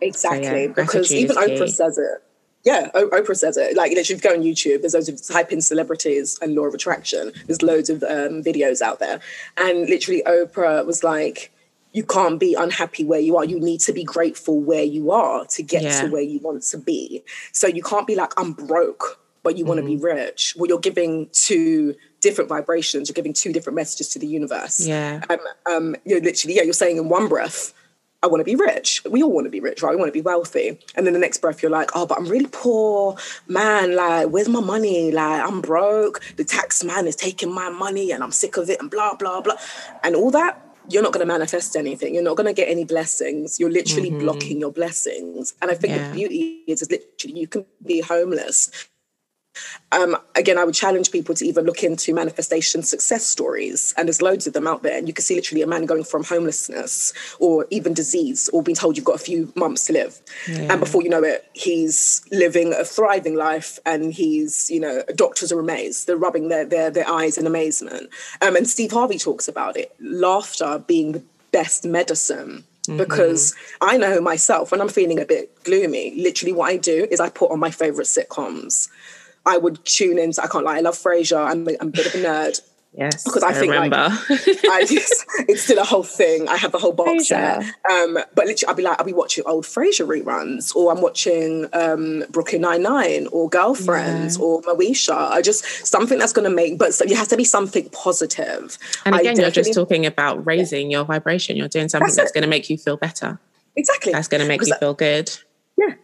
exactly 0.00 0.66
yeah, 0.66 0.74
because 0.74 1.12
even 1.12 1.36
oprah 1.36 1.68
says 1.68 1.98
it 1.98 2.22
yeah 2.64 2.90
oprah 2.94 3.36
says 3.36 3.56
it 3.56 3.76
like 3.76 3.90
literally 3.92 4.16
if 4.18 4.24
you 4.24 4.30
go 4.30 4.34
on 4.36 4.42
youtube 4.42 4.80
there's 4.80 4.94
loads 4.94 5.08
of 5.08 5.26
type 5.26 5.50
in 5.52 5.60
celebrities 5.60 6.38
and 6.42 6.54
law 6.54 6.64
of 6.64 6.74
attraction 6.74 7.32
there's 7.46 7.62
loads 7.62 7.90
of 7.90 8.02
um, 8.04 8.42
videos 8.42 8.80
out 8.80 8.98
there 9.00 9.20
and 9.56 9.88
literally 9.88 10.22
oprah 10.26 10.84
was 10.86 11.02
like 11.02 11.50
you 11.94 12.02
can't 12.04 12.40
be 12.40 12.54
unhappy 12.54 13.04
where 13.04 13.20
you 13.20 13.36
are. 13.36 13.44
You 13.44 13.60
need 13.60 13.80
to 13.80 13.92
be 13.92 14.02
grateful 14.02 14.58
where 14.58 14.82
you 14.82 15.10
are 15.10 15.44
to 15.44 15.62
get 15.62 15.82
Yeah. 15.82 16.00
to 16.00 16.06
where 16.06 16.22
you 16.22 16.38
want 16.38 16.62
to 16.62 16.78
be. 16.78 17.22
So 17.52 17.66
you 17.66 17.82
can't 17.82 18.06
be 18.06 18.14
like, 18.14 18.32
I'm 18.38 18.52
broke, 18.54 19.20
but 19.42 19.58
you 19.58 19.66
want 19.66 19.78
to 19.78 19.84
be 19.84 19.96
Mm-hmm. 19.96 20.04
rich. 20.06 20.54
Well, 20.56 20.68
you're 20.70 20.78
giving 20.78 21.28
two 21.32 21.94
different 22.22 22.48
vibrations. 22.48 23.10
You're 23.10 23.14
giving 23.20 23.34
two 23.34 23.52
different 23.52 23.76
messages 23.76 24.08
to 24.14 24.18
the 24.18 24.26
universe. 24.26 24.80
Yeah. 24.86 25.20
Um, 25.28 25.38
um, 25.66 25.96
you're 26.06 26.22
literally, 26.22 26.56
yeah, 26.56 26.62
you're 26.62 26.72
saying 26.72 26.96
in 26.96 27.10
one 27.10 27.28
breath, 27.28 27.74
I 28.22 28.28
want 28.28 28.40
to 28.40 28.44
be 28.44 28.54
rich. 28.54 29.02
We 29.04 29.22
all 29.22 29.32
want 29.32 29.46
to 29.46 29.50
be 29.50 29.60
rich, 29.60 29.82
right? 29.82 29.90
We 29.90 29.96
want 29.96 30.08
to 30.08 30.12
be 30.12 30.20
wealthy. 30.22 30.78
And 30.94 31.04
then 31.04 31.12
the 31.12 31.18
next 31.18 31.38
breath, 31.38 31.60
you're 31.60 31.72
like, 31.72 31.90
oh, 31.94 32.06
but 32.06 32.18
I'm 32.18 32.26
really 32.26 32.46
poor. 32.46 33.16
Man, 33.48 33.96
like, 33.96 34.28
where's 34.28 34.48
my 34.48 34.60
money? 34.60 35.10
Like, 35.10 35.42
I'm 35.42 35.60
broke. 35.60 36.20
The 36.36 36.44
tax 36.44 36.84
man 36.84 37.08
is 37.08 37.16
taking 37.16 37.52
my 37.52 37.68
money 37.68 38.12
and 38.12 38.22
I'm 38.22 38.30
sick 38.30 38.56
of 38.56 38.70
it 38.70 38.80
and 38.80 38.90
blah, 38.90 39.14
blah, 39.14 39.40
blah. 39.40 39.56
And 40.04 40.14
all 40.14 40.30
that, 40.30 40.64
you're 40.88 41.02
not 41.02 41.12
going 41.12 41.26
to 41.26 41.32
manifest 41.32 41.74
anything. 41.76 42.14
You're 42.14 42.22
not 42.22 42.36
going 42.36 42.46
to 42.46 42.52
get 42.52 42.68
any 42.68 42.84
blessings. 42.84 43.58
You're 43.58 43.70
literally 43.70 44.10
mm-hmm. 44.10 44.20
blocking 44.20 44.60
your 44.60 44.72
blessings. 44.72 45.54
And 45.60 45.70
I 45.70 45.74
think 45.74 45.94
Yeah. 45.94 46.08
the 46.08 46.14
beauty 46.14 46.62
is, 46.68 46.82
is 46.82 46.90
literally 46.90 47.40
you 47.40 47.48
can 47.48 47.66
be 47.84 48.00
homeless 48.00 48.88
um, 49.90 50.16
again, 50.34 50.58
I 50.58 50.64
would 50.64 50.74
challenge 50.74 51.10
people 51.10 51.34
to 51.34 51.46
either 51.46 51.62
look 51.62 51.84
into 51.84 52.14
manifestation 52.14 52.82
success 52.82 53.26
stories, 53.26 53.92
and 53.96 54.08
there's 54.08 54.22
loads 54.22 54.46
of 54.46 54.52
them 54.52 54.66
out 54.66 54.82
there. 54.82 54.96
And 54.96 55.06
you 55.06 55.14
can 55.14 55.22
see 55.22 55.34
literally 55.34 55.62
a 55.62 55.66
man 55.66 55.86
going 55.86 56.04
from 56.04 56.24
homelessness 56.24 57.12
or 57.38 57.66
even 57.70 57.92
disease, 57.92 58.48
or 58.52 58.62
being 58.62 58.76
told 58.76 58.96
you've 58.96 59.04
got 59.04 59.16
a 59.16 59.24
few 59.24 59.52
months 59.54 59.86
to 59.86 59.92
live, 59.92 60.20
and 60.48 60.80
before 60.80 61.02
you 61.02 61.08
know 61.08 61.22
it, 61.22 61.48
he's 61.52 62.22
living 62.32 62.72
a 62.72 62.84
thriving 62.84 63.34
life, 63.34 63.78
and 63.84 64.12
he's, 64.14 64.70
you 64.70 64.80
know, 64.80 65.02
doctors 65.14 65.52
are 65.52 65.60
amazed. 65.60 66.06
They're 66.06 66.16
rubbing 66.16 66.48
their 66.48 66.64
their, 66.64 66.90
their 66.90 67.08
eyes 67.08 67.36
in 67.36 67.46
amazement. 67.46 68.08
Um, 68.40 68.56
and 68.56 68.66
Steve 68.68 68.92
Harvey 68.92 69.18
talks 69.18 69.48
about 69.48 69.76
it, 69.76 69.94
laughter 70.00 70.82
being 70.86 71.12
the 71.12 71.22
best 71.50 71.84
medicine. 71.84 72.64
Because 72.96 73.54
I 73.80 73.96
know 73.96 74.20
myself 74.20 74.72
when 74.72 74.80
I'm 74.80 74.88
feeling 74.88 75.20
a 75.20 75.24
bit 75.24 75.62
gloomy, 75.62 76.20
literally 76.20 76.52
what 76.52 76.68
I 76.68 76.76
do 76.76 77.06
is 77.12 77.20
I 77.20 77.28
put 77.28 77.52
on 77.52 77.60
my 77.60 77.70
favorite 77.70 78.08
sitcoms. 78.08 78.88
I 79.44 79.58
would 79.58 79.84
tune 79.84 80.18
in. 80.18 80.32
I 80.42 80.46
can't 80.46 80.64
lie. 80.64 80.78
I 80.78 80.80
love 80.80 80.94
Frasier. 80.94 81.44
I'm, 81.44 81.66
I'm 81.80 81.88
a 81.88 81.90
bit 81.90 82.06
of 82.06 82.14
a 82.14 82.18
nerd. 82.18 82.60
Yes. 82.94 83.24
Because 83.24 83.42
I 83.42 83.54
think, 83.54 83.72
like. 83.74 83.92
I 83.94 84.84
just, 84.86 85.24
it's 85.48 85.62
still 85.62 85.78
a 85.78 85.84
whole 85.84 86.02
thing. 86.02 86.46
I 86.46 86.56
have 86.56 86.72
the 86.72 86.78
whole 86.78 86.92
box 86.92 87.28
set. 87.28 87.62
Um, 87.90 88.18
but 88.34 88.46
literally, 88.46 88.68
I'll 88.68 88.74
be 88.74 88.82
like, 88.82 88.98
I'll 88.98 89.06
be 89.06 89.14
watching 89.14 89.44
old 89.46 89.64
Frasier 89.64 90.06
reruns, 90.06 90.76
or 90.76 90.92
I'm 90.92 91.00
watching 91.00 91.68
um, 91.72 92.24
Brooklyn 92.30 92.60
Nine 92.60 92.82
Nine, 92.82 93.28
or 93.32 93.48
Girlfriends, 93.48 94.36
or 94.36 94.60
Moesha. 94.62 95.16
I 95.16 95.40
just 95.40 95.64
something 95.86 96.18
that's 96.18 96.34
going 96.34 96.48
to 96.48 96.54
make. 96.54 96.78
But 96.78 96.92
so, 96.92 97.04
it 97.04 97.16
has 97.16 97.28
to 97.28 97.36
be 97.36 97.44
something 97.44 97.88
positive. 97.90 98.76
and 99.06 99.14
I 99.14 99.20
again, 99.20 99.40
you're 99.40 99.50
just 99.50 99.72
talking 99.72 100.04
about 100.04 100.44
raising 100.46 100.90
your 100.90 101.04
vibration. 101.04 101.56
You're 101.56 101.68
doing 101.68 101.88
something 101.88 102.06
That's 102.06 102.16
that's, 102.16 102.32
going 102.32 102.42
to 102.42 102.48
make 102.48 102.68
you 102.68 102.76
feel 102.76 102.98
better. 102.98 103.40
exactly. 103.74 104.12
That's 104.12 104.28
going 104.28 104.42
to 104.42 104.48
make 104.48 104.66
you 104.66 104.74
feel 104.74 104.92
good. 104.92 105.30
Yeah, 105.78 105.94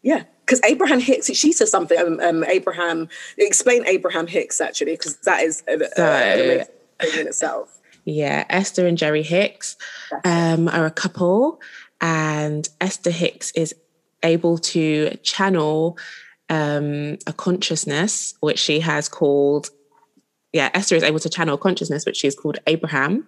yeah. 0.00 0.24
Because 0.48 0.62
Abraham 0.64 0.98
Hicks, 0.98 1.26
she 1.34 1.52
says 1.52 1.70
something. 1.70 1.98
Um, 1.98 2.20
um, 2.20 2.42
Abraham, 2.44 3.10
explain 3.36 3.86
Abraham 3.86 4.26
Hicks 4.26 4.62
actually, 4.62 4.92
because 4.92 5.16
that 5.18 5.42
is 5.42 5.62
a, 5.68 5.74
a- 5.74 5.88
So- 5.94 6.64
thing 7.00 7.20
in 7.20 7.26
itself. 7.26 7.78
Yeah, 8.06 8.46
Esther 8.48 8.86
and 8.86 8.96
Jerry 8.96 9.22
Hicks 9.22 9.76
um, 10.24 10.66
are 10.68 10.86
a 10.86 10.90
couple, 10.90 11.60
and 12.00 12.66
Esther 12.80 13.10
Hicks 13.10 13.50
is 13.50 13.74
able 14.22 14.56
to 14.58 15.14
channel 15.22 15.98
um, 16.48 17.18
a 17.26 17.34
consciousness 17.36 18.32
which 18.40 18.58
she 18.58 18.80
has 18.80 19.10
called. 19.10 19.68
Yeah, 20.54 20.70
Esther 20.72 20.96
is 20.96 21.02
able 21.02 21.18
to 21.18 21.28
channel 21.28 21.56
a 21.56 21.58
consciousness 21.58 22.06
which 22.06 22.16
she 22.16 22.26
has 22.26 22.34
called 22.34 22.56
Abraham, 22.66 23.26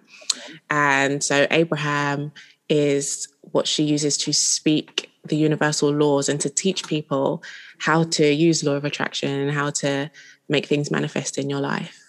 and 0.71 1.23
so 1.23 1.45
Abraham 1.51 2.31
is 2.67 3.27
what 3.41 3.67
she 3.67 3.83
uses 3.83 4.17
to 4.17 4.33
speak 4.33 5.10
the 5.23 5.35
universal 5.35 5.89
laws 5.89 6.27
and 6.29 6.41
to 6.41 6.49
teach 6.49 6.87
people 6.87 7.43
how 7.77 8.03
to 8.03 8.33
use 8.33 8.63
law 8.63 8.73
of 8.73 8.85
attraction 8.85 9.29
and 9.29 9.51
how 9.51 9.69
to 9.69 10.09
make 10.49 10.65
things 10.65 10.89
manifest 10.89 11.37
in 11.37 11.49
your 11.49 11.59
life 11.59 12.01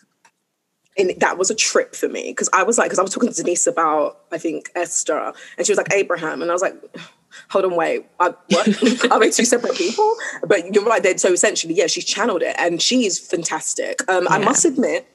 and 0.98 1.12
that 1.18 1.38
was 1.38 1.50
a 1.50 1.54
trip 1.54 1.94
for 1.94 2.08
me 2.08 2.30
because 2.30 2.48
I 2.52 2.62
was 2.62 2.78
like, 2.78 2.86
because 2.86 2.98
I 2.98 3.02
was 3.02 3.12
talking 3.12 3.30
to 3.30 3.34
Denise 3.34 3.66
about, 3.66 4.20
I 4.30 4.38
think 4.38 4.70
Esther, 4.74 5.32
and 5.56 5.66
she 5.66 5.72
was 5.72 5.78
like 5.78 5.92
Abraham, 5.92 6.42
and 6.42 6.50
I 6.50 6.54
was 6.54 6.62
like, 6.62 6.74
hold 7.48 7.64
on, 7.64 7.76
wait, 7.76 8.06
I, 8.20 8.34
what? 8.48 9.10
Are 9.10 9.20
they 9.20 9.30
two 9.30 9.44
separate 9.44 9.74
people? 9.74 10.14
But 10.46 10.74
you're 10.74 10.84
right. 10.84 11.02
Then, 11.02 11.18
so 11.18 11.32
essentially, 11.32 11.74
yeah, 11.74 11.86
she's 11.86 12.04
channeled 12.04 12.42
it, 12.42 12.54
and 12.58 12.80
she's 12.82 13.18
fantastic. 13.18 14.08
Um, 14.08 14.24
yeah. 14.24 14.36
I 14.36 14.38
must 14.38 14.64
admit, 14.64 15.06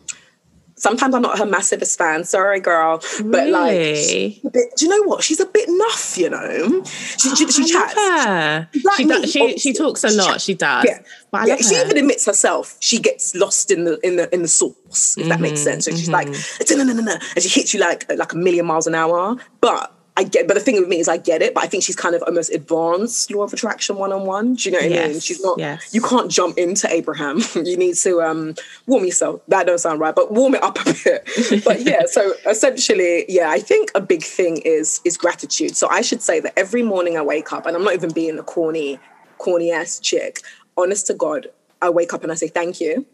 sometimes 0.78 1.14
I'm 1.14 1.22
not 1.22 1.38
her 1.40 1.46
massivest 1.46 1.98
fan. 1.98 2.24
Sorry, 2.24 2.60
girl, 2.60 3.02
but 3.24 3.46
really? 3.46 4.42
like, 4.42 4.54
bit, 4.54 4.76
do 4.78 4.86
you 4.86 4.90
know 4.90 5.04
what? 5.04 5.24
She's 5.24 5.40
a 5.40 5.46
bit 5.46 5.68
nuff. 5.70 6.18
You 6.18 6.30
know, 6.30 6.84
she, 6.86 7.36
she, 7.36 7.52
she 7.52 7.66
chats. 7.66 7.94
Her. 7.94 8.70
Like 8.84 8.98
she, 8.98 9.06
me, 9.06 9.22
does, 9.22 9.32
she, 9.32 9.58
she 9.58 9.74
talks 9.74 10.04
a 10.04 10.12
lot. 10.12 10.40
She 10.42 10.54
does. 10.54 10.86
Yeah. 10.86 11.46
yeah 11.46 11.58
she 11.58 11.76
even 11.76 11.98
admits 11.98 12.26
herself 12.26 12.78
she 12.80 13.00
gets 13.00 13.36
lost 13.36 13.72
in 13.72 13.84
the 13.84 14.00
in 14.06 14.16
the 14.16 14.34
in 14.34 14.42
the 14.42 14.48
source. 14.48 15.18
If 15.18 15.24
mm-hmm, 15.24 15.30
that 15.30 15.42
makes 15.42 15.60
mm-hmm, 15.60 15.82
sense. 15.82 15.86
So 15.86 15.92
she's 15.92 16.10
mm-hmm. 16.10 16.32
like, 16.32 16.78
no, 16.78 16.84
no, 16.84 16.94
no, 16.94 17.02
no, 17.02 17.18
and 17.36 17.44
she 17.44 17.50
hits 17.50 17.74
you 17.74 17.80
like 17.80 18.10
like 18.14 18.34
a 18.34 18.38
million 18.38 18.66
miles 18.66 18.88
an 18.88 18.96
hour, 18.96 19.36
but 19.62 19.97
I 20.18 20.24
get, 20.24 20.48
but 20.48 20.56
the 20.56 20.60
thing 20.60 20.80
with 20.80 20.90
me 20.90 21.00
is 21.00 21.08
I 21.08 21.18
get 21.18 21.44
it, 21.44 21.54
but 21.54 21.64
I 21.64 21.68
think 21.68 21.84
she's 21.84 21.96
kind 21.96 22.16
of 22.16 22.24
almost 22.24 22.52
advanced 22.52 23.30
law 23.30 23.44
of 23.44 23.54
attraction 23.54 23.98
one 23.98 24.12
on 24.12 24.26
one. 24.26 24.56
Do 24.56 24.68
you 24.68 24.76
know 24.76 24.82
what 24.82 24.90
yes, 24.90 25.06
I 25.06 25.12
mean? 25.12 25.20
She's 25.20 25.44
not. 25.44 25.60
Yes. 25.60 25.94
You 25.94 26.02
can't 26.02 26.32
jump 26.32 26.58
into 26.58 26.92
Abraham. 26.92 27.40
you 27.56 27.78
need 27.78 27.96
to 27.98 28.24
um, 28.24 28.56
warm 28.88 29.06
yourself. 29.06 29.42
That 29.48 29.68
don't 29.68 29.78
sound 29.78 30.00
right, 30.00 30.16
but 30.16 30.32
warm 30.32 30.56
it 30.56 30.64
up 30.64 30.80
a 30.80 30.86
bit. 31.04 31.64
but 31.64 31.82
yeah, 31.82 32.02
so 32.08 32.34
essentially, 32.48 33.26
yeah, 33.30 33.52
I 33.52 33.60
think 33.60 33.92
a 33.94 34.02
big 34.02 34.24
thing 34.24 34.58
is 34.58 35.02
is 35.06 35.18
gratitude. 35.18 35.78
So 35.78 35.88
I 35.88 36.02
should 36.02 36.24
say 36.24 36.40
that 36.40 36.58
every 36.58 36.82
morning 36.82 37.16
I 37.16 37.22
wake 37.22 37.54
up, 37.54 37.68
and 37.68 37.76
I'm 37.76 37.84
not 37.84 37.94
even 37.94 38.12
being 38.12 38.40
a 38.40 38.44
corny, 38.44 38.98
corny 39.38 39.72
ass 39.72 40.00
chick. 40.00 40.42
Honest 40.78 41.06
to 41.08 41.14
God, 41.14 41.46
I 41.80 41.92
wake 41.92 42.12
up 42.12 42.24
and 42.24 42.32
I 42.32 42.36
say 42.36 42.48
thank 42.48 42.82
you. 42.82 43.06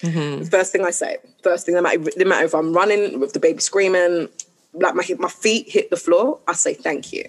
Mm-hmm. 0.00 0.44
First 0.44 0.70
thing 0.70 0.84
I 0.84 0.90
say, 0.90 1.18
first 1.42 1.66
thing, 1.66 1.74
no 1.74 1.82
matter, 1.82 1.98
no 2.16 2.24
matter 2.24 2.44
if 2.44 2.54
I'm 2.54 2.72
running 2.72 3.18
with 3.18 3.32
the 3.32 3.40
baby 3.40 3.60
screaming, 3.60 4.28
like 4.72 4.94
my 4.94 5.04
my 5.18 5.28
feet 5.28 5.68
hit 5.68 5.90
the 5.90 5.96
floor, 5.96 6.40
I 6.46 6.54
say 6.54 6.74
thank 6.74 7.12
you. 7.12 7.24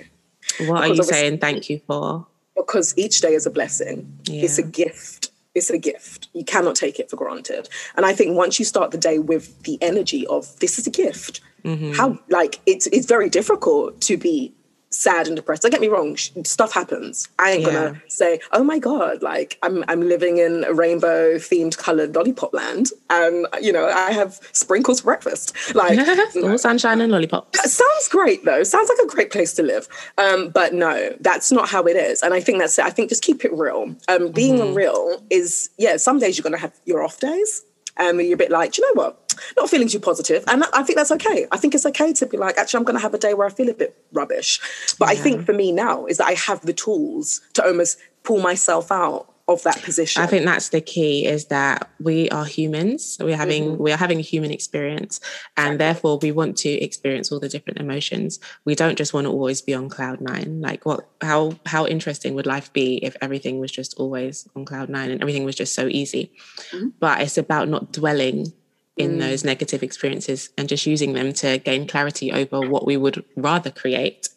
What 0.60 0.82
because 0.82 0.90
are 0.90 0.96
you 0.96 1.04
saying 1.04 1.40
thank 1.40 1.70
you 1.70 1.80
for? 1.86 2.28
Because 2.56 2.94
each 2.98 3.22
day 3.22 3.34
is 3.34 3.46
a 3.46 3.52
blessing. 3.52 4.20
Yeah. 4.26 4.46
It's 4.46 4.58
a 4.58 4.64
gift. 4.64 5.32
It's 5.56 5.70
a 5.70 5.78
gift. 5.78 6.30
You 6.34 6.44
cannot 6.44 6.76
take 6.76 7.00
it 7.00 7.10
for 7.10 7.16
granted. 7.16 7.70
And 7.96 8.06
I 8.06 8.14
think 8.14 8.36
once 8.36 8.58
you 8.60 8.66
start 8.66 8.92
the 8.92 8.98
day 8.98 9.20
with 9.20 9.62
the 9.64 9.78
energy 9.82 10.26
of 10.28 10.60
this 10.60 10.80
is 10.80 10.88
a 10.88 10.92
gift, 10.92 11.42
mm-hmm. 11.64 11.94
how 11.94 12.20
like 12.30 12.60
it's 12.66 12.88
it's 12.88 13.06
very 13.06 13.30
difficult 13.30 14.02
to 14.02 14.18
be 14.18 14.54
sad 14.94 15.28
and 15.28 15.36
depressed. 15.36 15.62
Don't 15.62 15.72
get 15.72 15.82
me 15.82 15.88
wrong, 15.88 16.16
stuff 16.18 16.74
happens. 16.74 17.28
I 17.40 17.52
ain't 17.52 17.62
yeah. 17.64 17.74
gonna 17.74 18.02
say, 18.08 18.40
"Oh 18.52 18.64
my 18.64 18.80
god, 18.80 19.22
like 19.22 19.58
I'm 19.64 19.84
I'm 19.88 20.02
living 20.02 20.38
in 20.38 20.64
a 20.64 20.74
rainbow 20.74 21.36
themed 21.36 21.78
colored 21.78 22.16
lollipop 22.16 22.54
land, 22.54 22.90
and 23.10 23.48
you 23.62 23.72
know 23.72 23.88
I 23.88 24.12
have 24.12 24.40
sprinkles 24.52 25.02
for 25.02 25.06
breakfast." 25.06 25.76
Like 25.76 26.00
all 26.44 26.58
sunshine 26.58 27.02
and 27.02 27.12
lollipops. 27.12 27.72
Sounds 27.72 28.08
great 28.10 28.46
though. 28.46 28.64
Sounds 28.64 28.90
like 28.90 29.06
a 29.06 29.08
great 29.08 29.32
place 29.32 29.54
to 29.54 29.64
live. 29.64 29.88
Um, 30.18 30.50
but 30.50 30.74
no, 30.74 31.16
that's 31.20 31.52
not 31.52 31.70
how 31.70 31.84
it 31.84 31.96
is. 31.96 32.22
And 32.22 32.34
I 32.34 32.40
think 32.40 32.60
that's 32.60 32.78
it. 32.78 32.86
I 32.86 32.90
think 32.90 33.10
just 33.10 33.24
keep 33.24 33.44
it 33.46 33.54
real. 33.54 33.96
Um, 34.08 34.32
being 34.32 34.58
mm-hmm. 34.58 34.76
real 34.76 35.24
is 35.30 35.70
yeah. 35.78 35.98
Some 35.98 36.20
days 36.20 36.38
you're 36.38 36.44
gonna 36.44 36.58
have 36.58 36.74
your 36.86 37.04
off 37.04 37.20
days. 37.20 37.64
Um, 37.98 38.20
you're 38.20 38.34
a 38.34 38.38
bit 38.38 38.50
like, 38.50 38.78
you 38.78 38.84
know 38.84 39.04
what? 39.04 39.23
Not 39.58 39.70
feeling 39.70 39.88
too 39.88 40.00
positive. 40.00 40.44
And 40.48 40.64
i 40.74 40.84
think 40.84 40.98
that's 40.98 41.12
okay. 41.12 41.48
I 41.52 41.58
think 41.58 41.76
it's 41.76 41.86
okay 41.86 42.14
to 42.14 42.26
be 42.26 42.38
like 42.38 42.58
actually 42.58 42.80
i'm 42.80 42.84
going 42.84 42.98
to 42.98 43.02
have 43.02 43.14
a 43.14 43.18
day 43.18 43.34
where 43.34 43.48
i 43.48 43.52
feel 43.52 43.70
a 43.70 43.74
bit 43.74 43.96
rubbish. 44.12 44.60
But 45.00 45.06
yeah. 45.06 45.12
i 45.14 45.16
think 45.16 45.46
for 45.46 45.54
me 45.54 45.72
now 45.72 46.06
is 46.06 46.18
that 46.18 46.28
i 46.28 46.34
have 46.34 46.62
the 46.62 46.74
tools 46.74 47.42
to 47.54 47.66
almost 47.66 48.00
pull 48.24 48.40
myself 48.40 48.92
out 48.92 49.34
of 49.48 49.62
that 49.64 49.82
position. 49.82 50.22
I 50.22 50.26
think 50.26 50.46
that's 50.46 50.70
the 50.70 50.80
key 50.80 51.26
is 51.26 51.48
that 51.48 51.90
we 52.00 52.30
are 52.30 52.46
humans. 52.46 53.18
We're 53.20 53.36
having 53.36 53.64
mm-hmm. 53.72 53.84
we 53.84 53.92
are 53.92 53.98
having 53.98 54.20
a 54.20 54.22
human 54.22 54.52
experience 54.52 55.20
and 55.58 55.80
therefore 55.80 56.18
we 56.22 56.32
want 56.32 56.58
to 56.60 56.70
experience 56.70 57.32
all 57.32 57.40
the 57.40 57.50
different 57.50 57.80
emotions. 57.80 58.40
We 58.64 58.76
don't 58.76 58.98
just 58.98 59.14
want 59.14 59.26
to 59.26 59.32
always 59.32 59.62
be 59.62 59.74
on 59.74 59.90
cloud 59.90 60.22
nine. 60.22 60.62
Like 60.62 60.86
what 60.86 61.08
how 61.22 61.58
how 61.66 61.86
interesting 61.86 62.36
would 62.36 62.46
life 62.46 62.72
be 62.72 63.04
if 63.04 63.18
everything 63.22 63.60
was 63.60 63.72
just 63.72 63.96
always 63.98 64.48
on 64.56 64.64
cloud 64.64 64.90
nine 64.90 65.12
and 65.12 65.22
everything 65.22 65.44
was 65.44 65.56
just 65.56 65.76
so 65.76 65.88
easy? 65.88 66.32
Mm-hmm. 66.72 66.90
but 67.00 67.22
it's 67.22 67.38
about 67.38 67.68
not 67.68 67.92
dwelling 67.92 68.54
in 68.98 69.18
mm. 69.18 69.20
those 69.20 69.44
negative 69.44 69.84
experiences 69.84 70.50
and 70.58 70.70
just 70.70 70.86
using 70.86 71.14
them 71.14 71.34
to 71.34 71.58
gain 71.58 71.88
clarity 71.88 72.32
over 72.32 72.62
what 72.62 72.86
we 72.86 72.98
would 72.98 73.24
rather 73.36 73.72
create. 73.72 74.30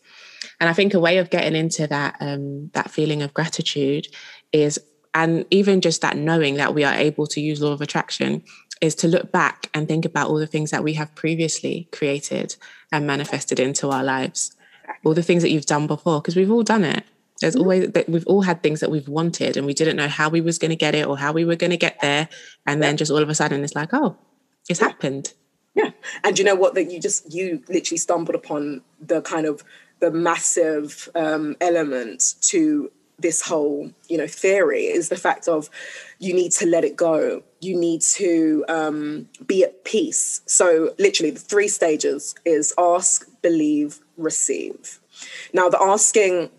And 0.61 0.71
I 0.71 0.73
think 0.73 0.95
a 0.95 1.01
way 1.01 1.19
of 1.19 1.31
getting 1.31 1.55
into 1.55 1.87
that 1.87 2.17
um, 2.21 2.71
that 2.73 2.91
feeling 2.91 3.23
of 3.23 3.35
gratitude 3.35 4.09
is, 4.53 4.79
and 5.15 5.45
even 5.51 5.81
just 5.81 6.01
that 6.03 6.17
knowing 6.17 6.55
that 6.57 6.75
we 6.75 6.85
are 6.85 6.95
able 6.95 7.27
to 7.29 7.41
use 7.41 7.61
law 7.61 7.73
of 7.73 7.83
attraction, 7.83 8.43
is 8.81 8.95
to 8.97 9.09
look 9.09 9.33
back 9.33 9.69
and 9.75 9.89
think 9.89 10.05
about 10.05 10.29
all 10.29 10.39
the 10.39 10.47
things 10.47 10.71
that 10.71 10.85
we 10.85 10.95
have 10.95 11.15
previously 11.15 11.89
created 11.93 12.57
and 12.93 13.07
manifested 13.07 13.61
into 13.61 13.91
our 13.91 14.05
lives, 14.05 14.57
all 15.05 15.15
the 15.15 15.23
things 15.23 15.43
that 15.43 15.51
you've 15.51 15.67
done 15.67 15.87
before, 15.87 16.21
because 16.21 16.37
we've 16.37 16.51
all 16.51 16.63
done 16.63 16.85
it. 16.85 17.05
There's 17.41 17.55
mm-hmm. 17.55 17.63
always 17.63 17.91
that 17.91 18.09
we've 18.09 18.27
all 18.27 18.43
had 18.43 18.63
things 18.63 18.81
that 18.81 18.91
we've 18.91 19.09
wanted 19.09 19.59
and 19.59 19.67
we 19.67 19.75
didn't 19.75 19.97
know 19.97 20.09
how 20.09 20.31
we 20.31 20.41
was 20.41 20.59
going 20.59 20.71
to 20.71 20.77
get 20.77 20.95
it 20.95 21.07
or 21.07 21.19
how 21.19 21.33
we 21.33 21.45
were 21.45 21.57
going 21.57 21.71
to 21.71 21.77
get 21.77 22.01
there, 22.01 22.29
and 22.67 22.83
then 22.83 22.97
just 22.97 23.11
all 23.11 23.19
of 23.19 23.29
a 23.29 23.35
sudden 23.35 23.63
it's 23.63 23.75
like, 23.75 23.93
oh, 23.93 24.17
it's 24.69 24.81
yeah. 24.81 24.87
happened. 24.87 25.33
Yeah. 25.75 25.91
And 26.25 26.39
you 26.39 26.45
know 26.45 26.55
what? 26.55 26.75
That 26.75 26.91
you 26.91 27.01
just, 27.01 27.33
you 27.33 27.63
literally 27.69 27.99
stumbled 27.99 28.35
upon 28.35 28.83
the 29.01 29.21
kind 29.23 29.47
of 29.47 29.63
the 30.01 30.11
massive 30.11 31.09
um, 31.15 31.57
element 31.61 32.35
to 32.43 32.91
this 33.19 33.41
whole 33.41 33.91
you 34.09 34.19
know 34.19 34.27
theory 34.27 34.85
is 34.85 35.09
the 35.09 35.17
fact 35.17 35.49
of 35.49 35.71
you 36.19 36.35
need 36.35 36.53
to 36.53 36.67
let 36.67 36.85
it 36.85 36.97
go 36.97 37.43
you 37.61 37.79
need 37.79 38.03
to 38.03 38.65
um, 38.69 39.29
be 39.47 39.65
at 39.65 39.85
peace 39.85 40.43
so 40.47 40.95
literally 40.99 41.31
the 41.31 41.41
three 41.41 41.69
stages 41.69 42.35
is 42.45 42.75
ask 42.79 43.29
believe 43.43 44.01
receive 44.19 45.01
now 45.53 45.69
the 45.69 45.81
asking 45.81 46.51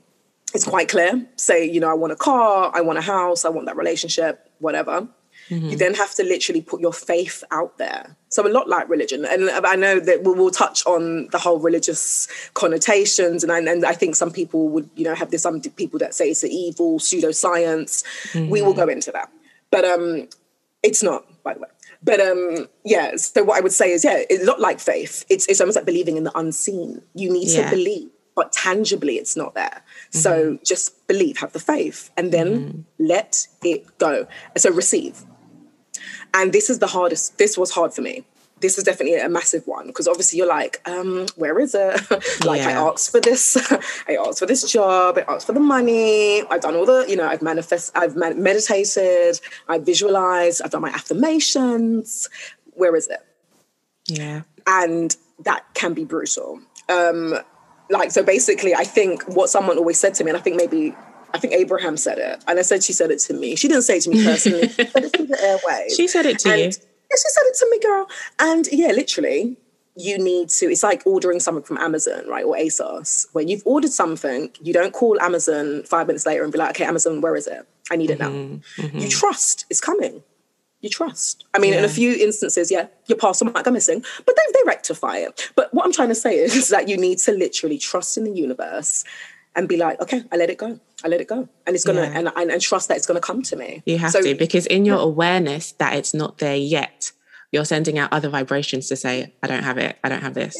is 0.53 0.63
quite 0.63 0.89
clear 0.89 1.25
say 1.35 1.63
you 1.63 1.79
know 1.79 1.89
i 1.89 1.93
want 1.93 2.11
a 2.11 2.15
car 2.15 2.71
i 2.73 2.81
want 2.81 2.97
a 2.97 3.01
house 3.01 3.45
i 3.45 3.49
want 3.49 3.67
that 3.67 3.77
relationship 3.77 4.49
whatever 4.59 5.07
Mm-hmm. 5.49 5.69
You 5.69 5.77
then 5.77 5.93
have 5.93 6.13
to 6.15 6.23
literally 6.23 6.61
put 6.61 6.81
your 6.81 6.93
faith 6.93 7.43
out 7.51 7.77
there. 7.77 8.15
So 8.29 8.45
a 8.45 8.49
lot 8.49 8.67
like 8.67 8.89
religion, 8.89 9.25
and 9.25 9.49
I 9.49 9.75
know 9.75 9.99
that 9.99 10.23
we'll, 10.23 10.35
we'll 10.35 10.51
touch 10.51 10.85
on 10.85 11.27
the 11.31 11.37
whole 11.37 11.59
religious 11.59 12.27
connotations, 12.53 13.43
and 13.43 13.51
I, 13.51 13.59
and 13.59 13.85
I 13.85 13.93
think 13.93 14.15
some 14.15 14.31
people 14.31 14.67
would, 14.69 14.89
you 14.95 15.05
know, 15.05 15.15
have 15.15 15.31
this. 15.31 15.43
Some 15.43 15.61
people 15.61 15.99
that 15.99 16.13
say 16.13 16.29
it's 16.29 16.43
an 16.43 16.51
evil 16.51 16.99
pseudoscience. 16.99 18.03
Mm-hmm. 18.33 18.49
We 18.49 18.61
will 18.61 18.73
go 18.73 18.87
into 18.87 19.11
that, 19.13 19.31
but 19.71 19.85
um, 19.85 20.27
it's 20.83 21.01
not, 21.01 21.25
by 21.43 21.53
the 21.53 21.61
way. 21.61 21.69
But 22.03 22.19
um, 22.19 22.67
yeah. 22.83 23.15
So 23.15 23.43
what 23.43 23.57
I 23.57 23.61
would 23.61 23.71
say 23.71 23.91
is, 23.91 24.03
yeah, 24.03 24.23
it's 24.29 24.45
not 24.45 24.59
like 24.59 24.79
faith. 24.79 25.25
It's 25.29 25.47
it's 25.47 25.61
almost 25.61 25.77
like 25.77 25.85
believing 25.85 26.17
in 26.17 26.25
the 26.25 26.37
unseen. 26.37 27.01
You 27.15 27.31
need 27.31 27.49
yeah. 27.49 27.69
to 27.69 27.75
believe 27.75 28.09
but 28.37 28.53
tangibly 28.53 29.15
it's 29.15 29.35
not 29.35 29.55
there. 29.55 29.81
Mm-hmm. 29.81 30.19
So 30.19 30.59
just 30.63 31.07
believe, 31.07 31.39
have 31.39 31.53
the 31.53 31.59
faith, 31.59 32.11
and 32.15 32.31
then 32.31 32.47
mm-hmm. 32.47 32.81
let 32.99 33.47
it 33.63 33.97
go. 33.97 34.27
So 34.55 34.71
receive. 34.71 35.25
And 36.33 36.53
this 36.53 36.69
is 36.69 36.79
the 36.79 36.87
hardest, 36.87 37.37
this 37.37 37.57
was 37.57 37.71
hard 37.71 37.93
for 37.93 38.01
me. 38.01 38.23
This 38.59 38.79
is 38.79 38.83
definitely 38.83 39.19
a 39.19 39.29
massive 39.29 39.67
one 39.67 39.87
because 39.87 40.07
obviously 40.07 40.37
you're 40.37 40.47
like, 40.47 40.81
um, 40.85 41.27
where 41.35 41.59
is 41.59 41.75
it? 41.75 42.01
like 42.45 42.61
yeah. 42.61 42.69
I 42.69 42.89
asked 42.89 43.11
for 43.11 43.19
this, 43.19 43.55
I 44.07 44.15
asked 44.15 44.39
for 44.39 44.47
this 44.47 44.69
job, 44.71 45.19
I 45.19 45.31
asked 45.31 45.45
for 45.45 45.53
the 45.53 45.59
money, 45.59 46.41
I've 46.49 46.61
done 46.61 46.75
all 46.75 46.85
the, 46.85 47.05
you 47.07 47.15
know, 47.15 47.27
I've 47.27 47.43
manifest, 47.43 47.91
I've 47.95 48.15
meditated, 48.15 49.39
I've 49.67 49.83
visualized, 49.83 50.61
I've 50.63 50.71
done 50.71 50.81
my 50.81 50.89
affirmations. 50.89 52.29
Where 52.73 52.95
is 52.95 53.07
it? 53.07 53.19
Yeah. 54.07 54.41
And 54.65 55.15
that 55.43 55.65
can 55.75 55.93
be 55.93 56.03
brutal. 56.03 56.59
Um, 56.89 57.35
like 57.89 58.11
so 58.11 58.23
basically 58.23 58.75
I 58.75 58.83
think 58.83 59.23
what 59.27 59.49
someone 59.49 59.77
always 59.77 59.99
said 59.99 60.13
to 60.15 60.23
me, 60.23 60.31
and 60.31 60.37
I 60.37 60.41
think 60.41 60.57
maybe 60.57 60.95
I 61.33 61.39
think 61.39 61.53
Abraham 61.53 61.97
said 61.97 62.17
it, 62.17 62.43
and 62.47 62.59
I 62.59 62.61
said 62.61 62.83
she 62.83 62.93
said 62.93 63.11
it 63.11 63.19
to 63.19 63.33
me. 63.33 63.55
She 63.55 63.67
didn't 63.67 63.83
say 63.83 63.97
it 63.97 64.03
to 64.03 64.09
me 64.09 64.23
personally, 64.23 64.67
but 64.77 65.03
it's 65.03 65.19
in 65.19 65.27
the 65.27 65.41
airways. 65.41 65.95
She 65.95 66.07
said 66.07 66.25
it 66.25 66.39
to 66.39 66.49
and, 66.49 66.59
you. 66.59 66.65
Yeah, 66.65 67.15
she 67.15 67.29
said 67.29 67.43
it 67.45 67.57
to 67.59 67.67
me, 67.69 67.79
girl. 67.79 68.07
And 68.39 68.67
yeah, 68.71 68.87
literally, 68.87 69.57
you 69.95 70.17
need 70.17 70.49
to. 70.49 70.67
It's 70.67 70.83
like 70.83 71.03
ordering 71.05 71.39
something 71.39 71.63
from 71.63 71.77
Amazon, 71.77 72.27
right, 72.27 72.45
or 72.45 72.55
ASOS. 72.55 73.25
When 73.33 73.47
you've 73.47 73.63
ordered 73.65 73.91
something, 73.91 74.51
you 74.61 74.73
don't 74.73 74.93
call 74.93 75.19
Amazon 75.21 75.83
five 75.83 76.07
minutes 76.07 76.25
later 76.25 76.43
and 76.43 76.51
be 76.51 76.59
like, 76.59 76.71
"Okay, 76.71 76.85
Amazon, 76.85 77.21
where 77.21 77.35
is 77.35 77.47
it? 77.47 77.67
I 77.91 77.95
need 77.95 78.11
it 78.11 78.19
now." 78.19 78.29
Mm-hmm. 78.29 78.81
mm-hmm. 78.81 78.97
You 78.97 79.09
trust 79.09 79.65
it's 79.69 79.81
coming. 79.81 80.23
You 80.81 80.89
trust. 80.89 81.45
I 81.55 81.59
mean, 81.59 81.73
yeah. 81.73 81.79
in 81.79 81.85
a 81.85 81.89
few 81.89 82.13
instances, 82.13 82.69
yeah, 82.69 82.87
your 83.07 83.17
parcel 83.17 83.47
might 83.51 83.65
go 83.65 83.71
missing, 83.71 84.03
but 84.25 84.35
they 84.35 84.41
they 84.53 84.59
rectify 84.65 85.17
it. 85.17 85.51
But 85.55 85.73
what 85.73 85.85
I'm 85.85 85.91
trying 85.91 86.09
to 86.09 86.15
say 86.15 86.37
is 86.37 86.69
that 86.69 86.87
you 86.87 86.97
need 86.97 87.17
to 87.19 87.31
literally 87.31 87.77
trust 87.77 88.17
in 88.17 88.23
the 88.23 88.31
universe 88.31 89.03
and 89.57 89.67
be 89.67 89.75
like, 89.75 89.99
okay, 89.99 90.23
I 90.31 90.37
let 90.37 90.49
it 90.49 90.57
go. 90.57 90.79
I 91.03 91.07
let 91.07 91.19
it 91.19 91.27
go. 91.27 91.49
And 91.65 91.75
it's 91.75 91.83
gonna 91.83 92.03
yeah. 92.03 92.17
and, 92.17 92.31
and, 92.35 92.51
and 92.51 92.61
trust 92.61 92.87
that 92.87 92.95
it's 92.95 93.07
gonna 93.07 93.19
come 93.19 93.41
to 93.41 93.55
me. 93.55 93.81
You 93.85 93.97
have 93.97 94.11
so, 94.11 94.21
to, 94.21 94.35
because 94.35 94.67
in 94.67 94.85
your 94.85 94.97
yeah. 94.97 95.03
awareness 95.03 95.71
that 95.73 95.95
it's 95.95 96.13
not 96.13 96.37
there 96.37 96.55
yet, 96.55 97.11
you're 97.51 97.65
sending 97.65 97.97
out 97.97 98.13
other 98.13 98.29
vibrations 98.29 98.87
to 98.89 98.95
say, 98.95 99.33
I 99.41 99.47
don't 99.47 99.63
have 99.63 99.79
it, 99.79 99.97
I 100.03 100.09
don't 100.09 100.21
have 100.21 100.35
this. 100.35 100.55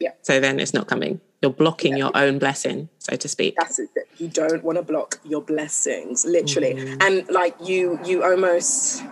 Yeah. 0.00 0.08
yeah. 0.08 0.12
So 0.22 0.40
then 0.40 0.58
it's 0.58 0.74
not 0.74 0.88
coming. 0.88 1.20
You're 1.40 1.52
blocking 1.52 1.96
your 1.96 2.10
own 2.14 2.38
blessing, 2.38 2.88
so 2.98 3.16
to 3.16 3.28
speak. 3.28 3.54
That's 3.58 3.78
it. 3.78 3.90
You 4.18 4.28
don't 4.28 4.64
want 4.64 4.78
to 4.78 4.82
block 4.82 5.20
your 5.24 5.42
blessings, 5.42 6.24
literally. 6.24 6.74
Mm-hmm. 6.74 7.02
And 7.02 7.28
like 7.30 7.54
you, 7.62 8.00
you 8.04 8.24
almost 8.24 9.02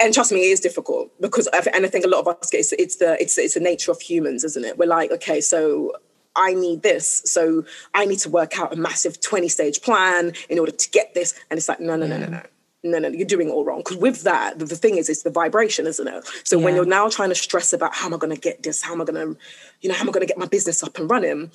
and 0.00 0.12
trust 0.12 0.32
me, 0.32 0.40
it 0.40 0.50
is 0.50 0.58
difficult 0.58 1.12
because, 1.20 1.46
and 1.46 1.86
I 1.86 1.88
think 1.88 2.04
a 2.04 2.08
lot 2.08 2.26
of 2.26 2.28
us, 2.28 2.50
it's, 2.52 2.72
it's 2.72 2.96
the 2.96 3.20
it's 3.22 3.38
it's 3.38 3.54
the 3.54 3.60
nature 3.60 3.92
of 3.92 4.00
humans, 4.00 4.42
isn't 4.42 4.64
it? 4.64 4.76
We're 4.76 4.86
like, 4.86 5.12
okay, 5.12 5.40
so 5.40 5.92
I 6.34 6.54
need 6.54 6.82
this, 6.82 7.22
so 7.24 7.64
I 7.94 8.04
need 8.04 8.18
to 8.20 8.30
work 8.30 8.58
out 8.58 8.72
a 8.72 8.76
massive 8.76 9.20
twenty 9.20 9.48
stage 9.48 9.82
plan 9.82 10.32
in 10.48 10.58
order 10.58 10.72
to 10.72 10.90
get 10.90 11.14
this, 11.14 11.38
and 11.50 11.58
it's 11.58 11.68
like, 11.68 11.80
no, 11.80 11.96
no, 11.96 12.06
no, 12.06 12.18
no, 12.18 12.26
no. 12.26 12.42
No, 12.84 12.98
no, 12.98 13.08
you're 13.08 13.28
doing 13.28 13.48
it 13.48 13.52
all 13.52 13.64
wrong. 13.64 13.78
Because 13.78 13.98
with 13.98 14.22
that, 14.24 14.58
the, 14.58 14.64
the, 14.64 14.74
thing 14.74 14.96
is, 14.96 15.08
it's 15.08 15.22
the 15.22 15.30
vibration, 15.30 15.86
isn't 15.86 16.08
it? 16.08 16.26
So 16.42 16.58
yeah. 16.58 16.64
when 16.64 16.74
you're 16.74 16.84
now 16.84 17.08
trying 17.08 17.28
to 17.28 17.34
stress 17.36 17.72
about 17.72 17.94
how 17.94 18.06
am 18.06 18.14
I 18.14 18.16
going 18.16 18.34
to 18.34 18.40
get 18.40 18.64
this, 18.64 18.82
how 18.82 18.92
am 18.92 19.00
I 19.00 19.04
going 19.04 19.34
to, 19.34 19.38
you 19.82 19.88
know, 19.88 19.94
how 19.94 20.00
am 20.00 20.08
I 20.08 20.12
going 20.12 20.26
to 20.26 20.26
get 20.26 20.36
my 20.36 20.46
business 20.46 20.82
up 20.82 20.98
and 20.98 21.08
running, 21.08 21.52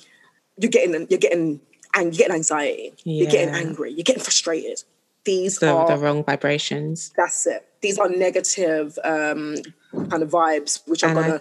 you're 0.56 0.70
getting, 0.70 1.06
you're 1.10 1.18
getting, 1.18 1.60
and 1.92 2.14
you're 2.14 2.18
getting 2.18 2.34
anxiety, 2.34 2.94
yeah. 3.04 3.24
you're 3.24 3.30
getting 3.30 3.54
angry, 3.54 3.92
you're 3.92 4.04
getting 4.04 4.22
frustrated. 4.22 4.82
These 5.24 5.58
the, 5.58 5.70
are 5.70 5.86
the 5.86 5.98
wrong 5.98 6.24
vibrations. 6.24 7.12
That's 7.14 7.46
it 7.46 7.68
these 7.80 7.98
are 7.98 8.08
negative 8.08 8.98
um, 9.04 9.56
kind 9.92 10.22
of 10.22 10.30
vibes, 10.30 10.86
which 10.86 11.04
are 11.04 11.14
gonna. 11.14 11.40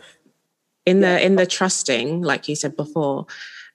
In 0.87 1.01
the 1.01 1.23
in 1.23 1.35
the 1.35 1.45
trusting, 1.45 2.21
like 2.21 2.47
you 2.47 2.55
said 2.55 2.77
before, 2.77 3.25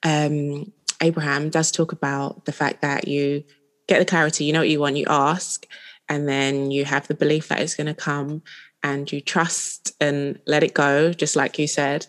um, 0.03 0.73
Abraham 1.03 1.51
does 1.51 1.71
talk 1.71 1.93
about 1.93 2.47
the 2.47 2.53
fact 2.53 2.81
that 2.81 3.07
you 3.07 3.45
get 3.87 3.99
the 3.99 4.07
clarity, 4.07 4.45
you 4.47 4.53
know 4.55 4.61
what 4.61 4.71
you 4.71 4.81
want, 4.81 4.97
you 4.97 5.05
ask, 5.09 5.67
and 6.09 6.27
then 6.27 6.71
you 6.71 6.87
have 6.87 7.07
the 7.09 7.15
belief 7.15 7.49
that 7.49 7.61
it's 7.61 7.75
going 7.75 7.87
to 7.87 7.95
come, 7.95 8.43
and 8.83 9.13
you 9.13 9.21
trust 9.21 9.95
and 10.01 10.39
let 10.47 10.65
it 10.65 10.73
go, 10.73 11.13
just 11.13 11.37
like 11.37 11.59
you 11.59 11.69
said. 11.69 12.07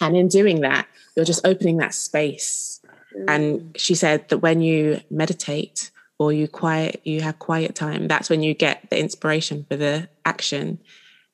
And 0.00 0.16
in 0.16 0.26
doing 0.26 0.62
that, 0.62 0.88
you're 1.14 1.24
just 1.24 1.46
opening 1.46 1.76
that 1.76 1.94
space. 1.94 2.80
Mm. 3.16 3.24
And 3.28 3.76
she 3.80 3.94
said 3.94 4.28
that 4.30 4.38
when 4.38 4.60
you 4.60 5.00
meditate, 5.10 5.92
or 6.18 6.32
you 6.32 6.48
quiet 6.48 7.00
you 7.04 7.20
have 7.20 7.38
quiet 7.38 7.76
time 7.76 8.08
that's 8.08 8.28
when 8.28 8.42
you 8.42 8.52
get 8.52 8.90
the 8.90 8.98
inspiration 8.98 9.64
for 9.68 9.76
the 9.76 10.08
action 10.24 10.76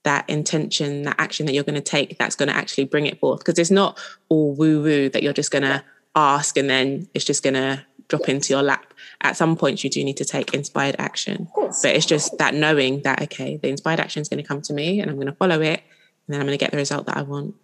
that 0.04 0.28
intention 0.28 1.02
that 1.02 1.16
action 1.18 1.46
that 1.46 1.52
you're 1.52 1.64
going 1.64 1.74
to 1.74 1.80
take 1.80 2.18
that's 2.18 2.36
going 2.36 2.48
to 2.48 2.56
actually 2.56 2.84
bring 2.84 3.06
it 3.06 3.18
forth. 3.18 3.40
Because 3.40 3.58
it's 3.58 3.70
not 3.70 3.98
all 4.28 4.54
woo 4.54 4.82
woo 4.82 5.08
that 5.10 5.22
you're 5.22 5.32
just 5.32 5.50
going 5.50 5.62
to 5.62 5.82
ask 6.14 6.56
and 6.56 6.70
then 6.70 7.08
it's 7.14 7.24
just 7.24 7.42
going 7.42 7.54
to 7.54 7.84
drop 8.08 8.28
into 8.28 8.52
your 8.52 8.62
lap. 8.62 8.94
At 9.20 9.36
some 9.36 9.56
points 9.56 9.82
you 9.82 9.90
do 9.90 10.04
need 10.04 10.18
to 10.18 10.24
take 10.24 10.54
inspired 10.54 10.96
action. 10.98 11.48
But 11.54 11.96
it's 11.96 12.06
just 12.06 12.38
that 12.38 12.54
knowing 12.54 13.02
that 13.02 13.22
okay 13.22 13.56
the 13.56 13.68
inspired 13.68 14.00
action 14.00 14.22
is 14.22 14.28
going 14.28 14.42
to 14.42 14.46
come 14.46 14.62
to 14.62 14.72
me 14.72 15.00
and 15.00 15.10
i'm 15.10 15.16
going 15.16 15.26
to 15.26 15.32
follow 15.32 15.60
it 15.60 15.82
and 16.26 16.34
then 16.34 16.40
i'm 16.40 16.46
going 16.46 16.56
to 16.56 16.62
get 16.62 16.70
the 16.70 16.76
result 16.76 17.06
that 17.06 17.16
i 17.16 17.22
want. 17.22 17.54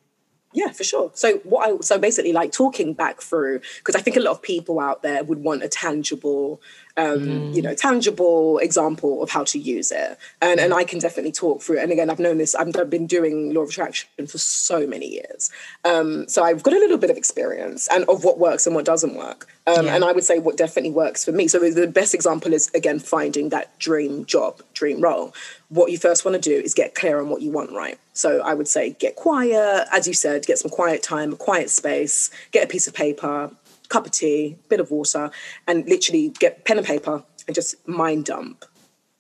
Yeah, 0.52 0.72
for 0.72 0.82
sure. 0.82 1.10
So 1.14 1.36
what 1.44 1.68
I 1.68 1.80
so 1.80 1.98
basically 1.98 2.32
like 2.32 2.50
talking 2.50 2.92
back 2.92 3.20
through 3.20 3.60
because 3.78 3.94
I 3.94 4.00
think 4.00 4.16
a 4.16 4.20
lot 4.20 4.32
of 4.32 4.42
people 4.42 4.80
out 4.80 5.02
there 5.02 5.22
would 5.22 5.38
want 5.38 5.62
a 5.62 5.68
tangible 5.68 6.60
um, 7.00 7.20
mm. 7.20 7.54
you 7.54 7.62
know, 7.62 7.74
tangible 7.74 8.58
example 8.58 9.22
of 9.22 9.30
how 9.30 9.44
to 9.44 9.58
use 9.58 9.90
it. 9.90 10.18
And, 10.42 10.60
mm. 10.60 10.64
and 10.64 10.74
I 10.74 10.84
can 10.84 10.98
definitely 10.98 11.32
talk 11.32 11.62
through 11.62 11.78
it. 11.78 11.82
And 11.82 11.92
again, 11.92 12.10
I've 12.10 12.18
known 12.18 12.38
this, 12.38 12.54
I've 12.54 12.90
been 12.90 13.06
doing 13.06 13.54
law 13.54 13.62
of 13.62 13.70
attraction 13.70 14.08
for 14.26 14.38
so 14.38 14.86
many 14.86 15.06
years. 15.06 15.50
Um, 15.84 16.28
so 16.28 16.42
I've 16.42 16.62
got 16.62 16.74
a 16.74 16.78
little 16.78 16.98
bit 16.98 17.10
of 17.10 17.16
experience 17.16 17.88
and 17.88 18.04
of 18.04 18.24
what 18.24 18.38
works 18.38 18.66
and 18.66 18.74
what 18.74 18.84
doesn't 18.84 19.14
work. 19.14 19.48
Um, 19.66 19.86
yeah. 19.86 19.94
And 19.94 20.04
I 20.04 20.12
would 20.12 20.24
say 20.24 20.38
what 20.38 20.56
definitely 20.56 20.90
works 20.90 21.24
for 21.24 21.32
me. 21.32 21.48
So 21.48 21.58
the 21.58 21.86
best 21.86 22.14
example 22.14 22.52
is, 22.52 22.70
again, 22.74 22.98
finding 22.98 23.48
that 23.50 23.78
dream 23.78 24.24
job, 24.26 24.62
dream 24.74 25.00
role. 25.00 25.34
What 25.68 25.92
you 25.92 25.98
first 25.98 26.24
want 26.24 26.34
to 26.34 26.40
do 26.40 26.54
is 26.54 26.74
get 26.74 26.94
clear 26.94 27.20
on 27.20 27.28
what 27.28 27.42
you 27.42 27.50
want, 27.50 27.72
right? 27.72 27.98
So 28.12 28.40
I 28.40 28.54
would 28.54 28.68
say 28.68 28.90
get 28.98 29.16
quiet, 29.16 29.86
as 29.92 30.06
you 30.08 30.14
said, 30.14 30.44
get 30.44 30.58
some 30.58 30.70
quiet 30.70 31.02
time, 31.02 31.32
a 31.32 31.36
quiet 31.36 31.70
space, 31.70 32.30
get 32.50 32.64
a 32.64 32.66
piece 32.66 32.88
of 32.88 32.94
paper, 32.94 33.52
cup 33.90 34.06
of 34.06 34.12
tea, 34.12 34.56
bit 34.70 34.80
of 34.80 34.90
water, 34.90 35.30
and 35.66 35.86
literally 35.86 36.30
get 36.38 36.64
pen 36.64 36.78
and 36.78 36.86
paper 36.86 37.22
and 37.46 37.54
just 37.54 37.86
mind 37.86 38.24
dump. 38.24 38.64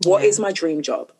What 0.04 0.22
yeah. 0.22 0.28
is 0.28 0.40
my 0.40 0.52
dream 0.52 0.80
job? 0.80 1.12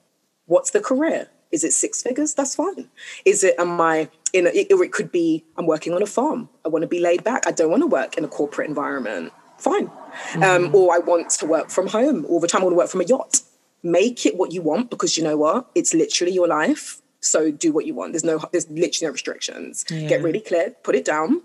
What's 0.47 0.71
the 0.71 0.81
career? 0.81 1.29
Is 1.53 1.65
it 1.65 1.73
six 1.73 2.01
figures? 2.03 2.33
That's 2.33 2.55
fine. 2.55 2.89
Is 3.25 3.45
it, 3.45 3.57
am 3.59 3.81
I 3.81 4.09
in 4.33 4.47
a, 4.47 4.67
or 4.73 4.85
it 4.85 4.93
could 4.93 5.13
be, 5.13 5.45
I'm 5.57 5.67
working 5.67 5.93
on 5.93 6.03
a 6.03 6.07
farm. 6.07 6.49
I 6.65 6.69
want 6.69 6.83
to 6.83 6.89
be 6.89 7.01
laid 7.01 7.25
back. 7.25 7.47
I 7.47 7.51
don't 7.51 7.71
want 7.71 7.83
to 7.83 7.89
work 7.89 8.17
in 8.17 8.25
a 8.25 8.29
corporate 8.29 8.69
environment. 8.69 9.33
Fine. 9.59 9.89
Mm-hmm. 9.89 10.43
Um, 10.43 10.75
or 10.75 10.95
I 10.95 10.99
want 10.99 11.31
to 11.31 11.47
work 11.47 11.71
from 11.71 11.89
home 11.89 12.25
all 12.27 12.41
the 12.41 12.49
time. 12.49 12.63
I 12.63 12.65
want 12.65 12.75
to 12.75 12.79
work 12.79 12.89
from 12.89 13.01
a 13.01 13.05
yacht. 13.05 13.41
Make 13.83 14.25
it 14.27 14.37
what 14.37 14.53
you 14.53 14.63
want 14.63 14.91
because 14.91 15.19
you 15.19 15.25
know 15.25 15.37
what? 15.37 15.69
It's 15.75 15.93
literally 15.93 16.33
your 16.33 16.47
life. 16.47 17.03
So 17.21 17.51
do 17.51 17.73
what 17.73 17.85
you 17.85 17.95
want. 17.95 18.13
There's 18.13 18.25
no, 18.25 18.39
there's 18.53 18.71
literally 18.71 19.09
no 19.09 19.13
restrictions. 19.13 19.85
Yeah. 19.91 20.09
Get 20.09 20.23
really 20.23 20.41
clear, 20.41 20.71
put 20.83 20.95
it 20.95 21.05
down. 21.05 21.43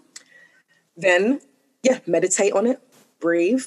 Then 0.96 1.42
yeah, 1.86 2.00
meditate 2.08 2.54
on 2.54 2.66
it, 2.66 2.82
breathe, 3.20 3.64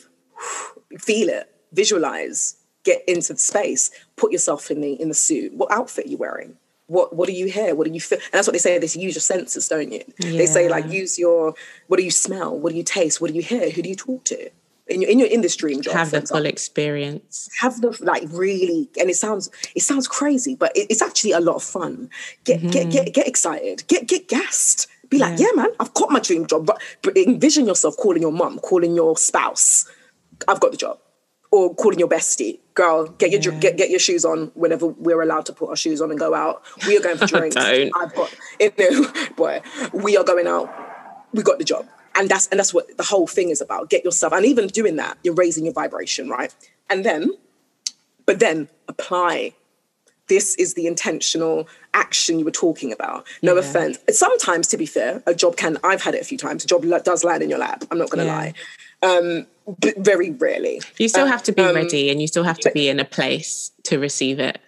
feel 0.98 1.28
it, 1.28 1.54
visualize, 1.72 2.56
get 2.82 3.02
into 3.06 3.32
the 3.32 3.38
space, 3.38 3.90
put 4.16 4.32
yourself 4.32 4.70
in 4.72 4.80
the 4.80 5.00
in 5.00 5.08
the 5.08 5.14
suit. 5.14 5.54
What 5.54 5.70
outfit 5.70 6.06
are 6.06 6.08
you 6.08 6.16
wearing? 6.16 6.56
What 6.88 7.14
what 7.14 7.28
do 7.28 7.32
you 7.32 7.46
hear? 7.46 7.76
What 7.76 7.86
do 7.86 7.92
you 7.92 8.00
feel? 8.00 8.18
And 8.18 8.32
that's 8.32 8.48
what 8.48 8.54
they 8.54 8.58
say. 8.58 8.76
They 8.78 8.86
use 8.86 9.14
your 9.14 9.20
senses, 9.20 9.68
don't 9.68 9.92
you? 9.92 10.02
Yeah. 10.18 10.38
They 10.38 10.46
say 10.46 10.68
like 10.68 10.90
use 10.90 11.16
your 11.16 11.54
what 11.86 11.98
do 11.98 12.02
you 12.02 12.10
smell? 12.10 12.58
What 12.58 12.70
do 12.70 12.76
you 12.76 12.82
taste? 12.82 13.20
What 13.20 13.30
do 13.30 13.36
you 13.36 13.42
hear? 13.42 13.70
Who 13.70 13.82
do 13.82 13.88
you 13.88 13.94
talk 13.96 14.24
to? 14.24 14.50
In 14.88 15.02
your 15.02 15.10
in 15.10 15.18
your 15.20 15.28
in 15.28 15.42
this 15.42 15.54
dream 15.54 15.80
job, 15.80 15.94
have 15.94 16.10
the 16.10 16.22
full 16.22 16.46
experience. 16.46 17.48
Have 17.60 17.80
the 17.82 17.96
like 18.00 18.24
really, 18.30 18.88
and 18.98 19.10
it 19.10 19.16
sounds 19.16 19.48
it 19.76 19.82
sounds 19.82 20.08
crazy, 20.08 20.56
but 20.56 20.74
it, 20.74 20.86
it's 20.90 21.02
actually 21.02 21.32
a 21.32 21.40
lot 21.40 21.56
of 21.56 21.62
fun. 21.62 22.10
Get 22.42 22.60
mm-hmm. 22.60 22.70
get 22.70 22.90
get 22.90 23.14
get 23.14 23.28
excited. 23.28 23.84
Get 23.86 24.08
get 24.08 24.26
gassed 24.26 24.88
be 25.10 25.18
like, 25.18 25.38
yeah. 25.38 25.46
yeah, 25.54 25.62
man, 25.62 25.70
I've 25.80 25.94
got 25.94 26.10
my 26.10 26.20
dream 26.20 26.46
job. 26.46 26.66
But, 26.66 26.80
but 27.02 27.16
envision 27.16 27.66
yourself 27.66 27.96
calling 27.96 28.22
your 28.22 28.32
mum, 28.32 28.58
calling 28.58 28.94
your 28.94 29.16
spouse, 29.16 29.86
I've 30.46 30.60
got 30.60 30.70
the 30.70 30.76
job. 30.76 30.98
Or 31.50 31.74
calling 31.74 31.98
your 31.98 32.08
bestie, 32.08 32.58
girl, 32.74 33.06
get 33.06 33.30
your 33.32 33.54
yeah. 33.54 33.60
get 33.60 33.78
get 33.78 33.88
your 33.88 33.98
shoes 33.98 34.22
on 34.26 34.52
whenever 34.54 34.86
we're 34.86 35.22
allowed 35.22 35.46
to 35.46 35.54
put 35.54 35.70
our 35.70 35.76
shoes 35.76 36.02
on 36.02 36.10
and 36.10 36.20
go 36.20 36.34
out. 36.34 36.62
We 36.86 36.98
are 36.98 37.00
going 37.00 37.16
for 37.16 37.26
drinks. 37.38 37.56
I've 37.56 38.14
got, 38.14 38.34
you 38.60 38.70
know, 38.78 39.10
boy, 39.36 39.62
we 39.94 40.18
are 40.18 40.24
going 40.24 40.46
out. 40.46 40.70
We 41.32 41.42
got 41.42 41.56
the 41.56 41.64
job, 41.64 41.86
and 42.14 42.28
that's 42.28 42.48
and 42.48 42.60
that's 42.60 42.74
what 42.74 42.94
the 42.98 43.02
whole 43.02 43.26
thing 43.26 43.48
is 43.48 43.62
about. 43.62 43.88
Get 43.88 44.04
yourself, 44.04 44.34
and 44.34 44.44
even 44.44 44.66
doing 44.66 44.96
that, 44.96 45.16
you're 45.22 45.32
raising 45.32 45.64
your 45.64 45.72
vibration, 45.72 46.28
right? 46.28 46.54
And 46.90 47.02
then, 47.02 47.32
but 48.26 48.40
then 48.40 48.68
apply 48.86 49.54
this 50.28 50.54
is 50.56 50.74
the 50.74 50.86
intentional 50.86 51.68
action 51.94 52.38
you 52.38 52.44
were 52.44 52.50
talking 52.50 52.92
about. 52.92 53.26
No 53.42 53.54
yeah. 53.54 53.60
offense. 53.60 53.98
Sometimes, 54.10 54.68
to 54.68 54.76
be 54.76 54.86
fair, 54.86 55.22
a 55.26 55.34
job 55.34 55.56
can, 55.56 55.78
I've 55.82 56.02
had 56.02 56.14
it 56.14 56.22
a 56.22 56.24
few 56.24 56.38
times, 56.38 56.64
a 56.64 56.66
job 56.66 56.84
does 57.04 57.24
land 57.24 57.42
in 57.42 57.50
your 57.50 57.58
lap. 57.58 57.84
I'm 57.90 57.98
not 57.98 58.10
going 58.10 58.20
to 58.20 58.26
yeah. 58.26 58.36
lie. 58.36 58.54
Um, 59.02 59.46
but 59.80 59.96
very 59.98 60.30
rarely. 60.30 60.80
You 60.96 61.08
still 61.08 61.24
um, 61.24 61.30
have 61.30 61.42
to 61.44 61.52
be 61.52 61.62
um, 61.62 61.74
ready 61.74 62.10
and 62.10 62.20
you 62.20 62.26
still 62.26 62.44
have 62.44 62.58
to 62.60 62.70
be 62.70 62.88
in 62.88 63.00
a 63.00 63.04
place 63.04 63.70
to 63.84 63.98
receive 63.98 64.38
it. 64.38 64.60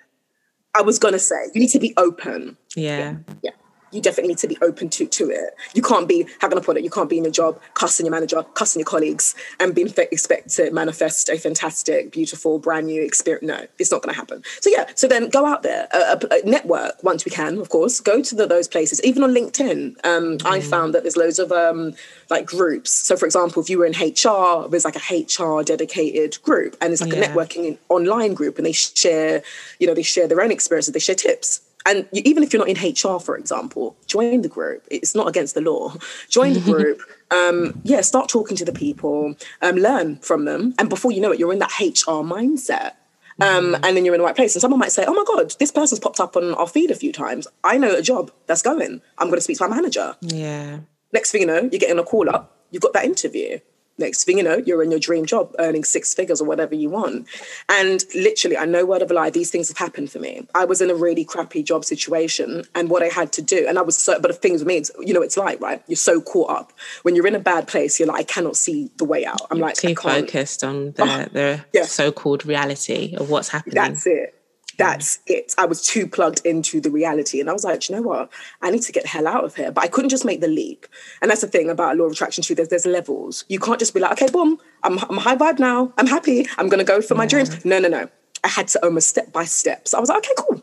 I 0.76 0.82
was 0.82 0.98
going 0.98 1.14
to 1.14 1.18
say, 1.18 1.36
you 1.54 1.60
need 1.60 1.70
to 1.70 1.80
be 1.80 1.94
open. 1.96 2.56
Yeah. 2.76 3.16
Yeah. 3.42 3.50
You 3.92 4.00
definitely 4.00 4.28
need 4.28 4.38
to 4.38 4.48
be 4.48 4.58
open 4.62 4.88
to 4.90 5.06
to 5.06 5.30
it. 5.30 5.54
You 5.74 5.82
can't 5.82 6.08
be 6.08 6.26
how 6.40 6.48
can 6.48 6.58
I 6.58 6.62
put 6.62 6.76
it? 6.76 6.84
You 6.84 6.90
can't 6.90 7.08
be 7.08 7.18
in 7.18 7.26
a 7.26 7.30
job 7.30 7.60
cussing 7.74 8.06
your 8.06 8.12
manager, 8.12 8.42
cussing 8.54 8.80
your 8.80 8.86
colleagues, 8.86 9.34
and 9.58 9.74
being 9.74 9.92
expect 9.96 10.50
to 10.50 10.70
manifest 10.70 11.28
a 11.28 11.38
fantastic, 11.38 12.12
beautiful, 12.12 12.58
brand 12.58 12.86
new 12.86 13.02
experience. 13.02 13.46
No, 13.46 13.66
it's 13.78 13.90
not 13.90 14.02
going 14.02 14.14
to 14.14 14.18
happen. 14.18 14.42
So 14.60 14.70
yeah, 14.70 14.86
so 14.94 15.08
then 15.08 15.28
go 15.28 15.46
out 15.46 15.62
there, 15.62 15.88
uh, 15.92 16.16
uh, 16.16 16.36
network 16.44 17.02
once 17.02 17.24
we 17.24 17.30
can, 17.30 17.58
of 17.58 17.68
course. 17.68 18.00
Go 18.00 18.22
to 18.22 18.34
the, 18.34 18.46
those 18.46 18.68
places, 18.68 19.02
even 19.04 19.22
on 19.22 19.30
LinkedIn. 19.30 20.04
Um, 20.04 20.38
mm. 20.38 20.46
I 20.46 20.60
found 20.60 20.94
that 20.94 21.02
there's 21.02 21.16
loads 21.16 21.38
of 21.38 21.52
um, 21.52 21.94
like 22.30 22.46
groups. 22.46 22.90
So 22.90 23.16
for 23.16 23.26
example, 23.26 23.62
if 23.62 23.68
you 23.68 23.78
were 23.78 23.86
in 23.86 23.92
HR, 23.92 24.68
there's 24.68 24.84
like 24.84 24.96
a 24.96 25.14
HR 25.14 25.62
dedicated 25.62 26.40
group, 26.42 26.76
and 26.80 26.92
it's 26.92 27.02
like 27.02 27.12
yeah. 27.12 27.20
a 27.20 27.28
networking 27.28 27.78
online 27.88 28.34
group, 28.34 28.56
and 28.56 28.66
they 28.66 28.72
share, 28.72 29.42
you 29.78 29.86
know, 29.86 29.94
they 29.94 30.02
share 30.02 30.28
their 30.28 30.40
own 30.40 30.50
experiences, 30.50 30.92
they 30.92 31.00
share 31.00 31.14
tips 31.14 31.60
and 31.86 32.06
even 32.12 32.42
if 32.42 32.52
you're 32.52 32.64
not 32.64 32.68
in 32.68 32.76
HR, 32.76 33.18
for 33.18 33.36
example, 33.36 33.96
join 34.06 34.42
the 34.42 34.48
group. 34.48 34.86
It's 34.90 35.14
not 35.14 35.28
against 35.28 35.54
the 35.54 35.60
law. 35.60 35.94
Join 36.28 36.52
the 36.52 36.60
group. 36.72 37.00
um, 37.30 37.80
yeah, 37.84 38.00
start 38.02 38.28
talking 38.28 38.56
to 38.56 38.64
the 38.64 38.72
people, 38.72 39.34
um, 39.62 39.76
learn 39.76 40.16
from 40.18 40.44
them, 40.44 40.74
and 40.78 40.88
before 40.88 41.12
you 41.12 41.20
know 41.20 41.32
it, 41.32 41.38
you're 41.38 41.52
in 41.52 41.58
that 41.60 41.72
HR 41.80 42.22
mindset. 42.22 42.92
Um, 43.40 43.72
mm. 43.72 43.80
and 43.82 43.96
then 43.96 44.04
you're 44.04 44.14
in 44.14 44.20
the 44.20 44.26
right 44.26 44.36
place. 44.36 44.54
And 44.54 44.60
someone 44.60 44.78
might 44.78 44.92
say, 44.92 45.04
"Oh 45.06 45.14
my 45.14 45.24
God, 45.26 45.54
this 45.58 45.70
person's 45.70 45.98
popped 45.98 46.20
up 46.20 46.36
on 46.36 46.52
our 46.54 46.66
feed 46.66 46.90
a 46.90 46.94
few 46.94 47.10
times. 47.10 47.48
I 47.64 47.78
know 47.78 47.94
a 47.94 48.02
job 48.02 48.30
that's 48.46 48.60
going. 48.60 49.00
I'm 49.16 49.28
going 49.28 49.38
to 49.38 49.40
speak 49.40 49.56
to 49.58 49.68
my 49.68 49.74
manager." 49.74 50.14
Yeah. 50.20 50.80
Next 51.12 51.30
thing 51.30 51.40
you 51.40 51.46
know, 51.46 51.60
you're 51.60 51.80
getting 51.80 51.98
a 51.98 52.04
call 52.04 52.28
up. 52.28 52.54
You've 52.70 52.82
got 52.82 52.92
that 52.92 53.04
interview. 53.04 53.58
Next 54.00 54.24
thing 54.24 54.38
you 54.38 54.44
know, 54.44 54.56
you're 54.56 54.82
in 54.82 54.90
your 54.90 54.98
dream 54.98 55.26
job 55.26 55.54
earning 55.58 55.84
six 55.84 56.14
figures 56.14 56.40
or 56.40 56.44
whatever 56.46 56.74
you 56.74 56.88
want. 56.88 57.28
And 57.68 58.02
literally, 58.14 58.56
I 58.56 58.64
know 58.64 58.84
word 58.86 59.02
of 59.02 59.10
a 59.10 59.14
lie, 59.14 59.30
these 59.30 59.50
things 59.50 59.68
have 59.68 59.76
happened 59.76 60.10
for 60.10 60.18
me. 60.18 60.46
I 60.54 60.64
was 60.64 60.80
in 60.80 60.90
a 60.90 60.94
really 60.94 61.24
crappy 61.24 61.62
job 61.62 61.84
situation 61.84 62.64
and 62.74 62.88
what 62.88 63.02
I 63.02 63.08
had 63.08 63.32
to 63.34 63.42
do, 63.42 63.66
and 63.68 63.78
I 63.78 63.82
was 63.82 63.96
so, 63.96 64.18
but 64.18 64.28
the 64.28 64.36
things 64.36 64.64
with 64.64 64.68
me, 64.68 64.82
you 65.06 65.12
know, 65.12 65.22
it's 65.22 65.36
like, 65.36 65.60
right? 65.60 65.82
You're 65.86 65.96
so 65.96 66.20
caught 66.20 66.50
up. 66.50 66.72
When 67.02 67.14
you're 67.14 67.26
in 67.26 67.34
a 67.34 67.40
bad 67.40 67.68
place, 67.68 68.00
you're 68.00 68.08
like, 68.08 68.20
I 68.20 68.24
cannot 68.24 68.56
see 68.56 68.90
the 68.96 69.04
way 69.04 69.26
out. 69.26 69.42
I'm 69.50 69.58
you're 69.58 69.66
like, 69.66 69.76
too 69.76 69.94
focused 69.94 70.64
on 70.64 70.92
the, 70.92 71.02
oh, 71.02 71.28
the 71.32 71.64
yeah. 71.72 71.84
so 71.84 72.10
called 72.10 72.46
reality 72.46 73.14
of 73.16 73.30
what's 73.30 73.50
happening. 73.50 73.74
That's 73.74 74.06
it 74.06 74.39
That's 74.80 75.18
it. 75.26 75.54
I 75.58 75.66
was 75.66 75.82
too 75.82 76.06
plugged 76.06 76.44
into 76.46 76.80
the 76.80 76.90
reality. 76.90 77.38
And 77.38 77.50
I 77.50 77.52
was 77.52 77.64
like, 77.64 77.88
you 77.88 77.96
know 77.96 78.02
what? 78.02 78.32
I 78.62 78.70
need 78.70 78.82
to 78.82 78.92
get 78.92 79.02
the 79.02 79.10
hell 79.10 79.26
out 79.26 79.44
of 79.44 79.54
here. 79.54 79.70
But 79.70 79.84
I 79.84 79.88
couldn't 79.88 80.08
just 80.08 80.24
make 80.24 80.40
the 80.40 80.48
leap. 80.48 80.86
And 81.20 81.30
that's 81.30 81.42
the 81.42 81.48
thing 81.48 81.68
about 81.68 81.98
law 81.98 82.06
of 82.06 82.12
attraction 82.12 82.42
too. 82.42 82.54
There's 82.54 82.68
there's 82.68 82.86
levels. 82.86 83.44
You 83.48 83.60
can't 83.60 83.78
just 83.78 83.92
be 83.92 84.00
like, 84.00 84.12
okay, 84.12 84.30
boom, 84.32 84.58
I'm 84.82 84.98
I'm 84.98 85.18
high 85.18 85.36
vibe 85.36 85.58
now. 85.58 85.92
I'm 85.98 86.06
happy. 86.06 86.46
I'm 86.56 86.68
gonna 86.68 86.84
go 86.84 87.02
for 87.02 87.14
my 87.14 87.26
dreams. 87.26 87.64
No, 87.64 87.78
no, 87.78 87.88
no. 87.88 88.08
I 88.42 88.48
had 88.48 88.68
to 88.68 88.82
almost 88.82 89.08
step 89.10 89.32
by 89.32 89.44
step. 89.44 89.86
So 89.86 89.98
I 89.98 90.00
was 90.00 90.08
like, 90.08 90.18
okay, 90.18 90.34
cool. 90.38 90.62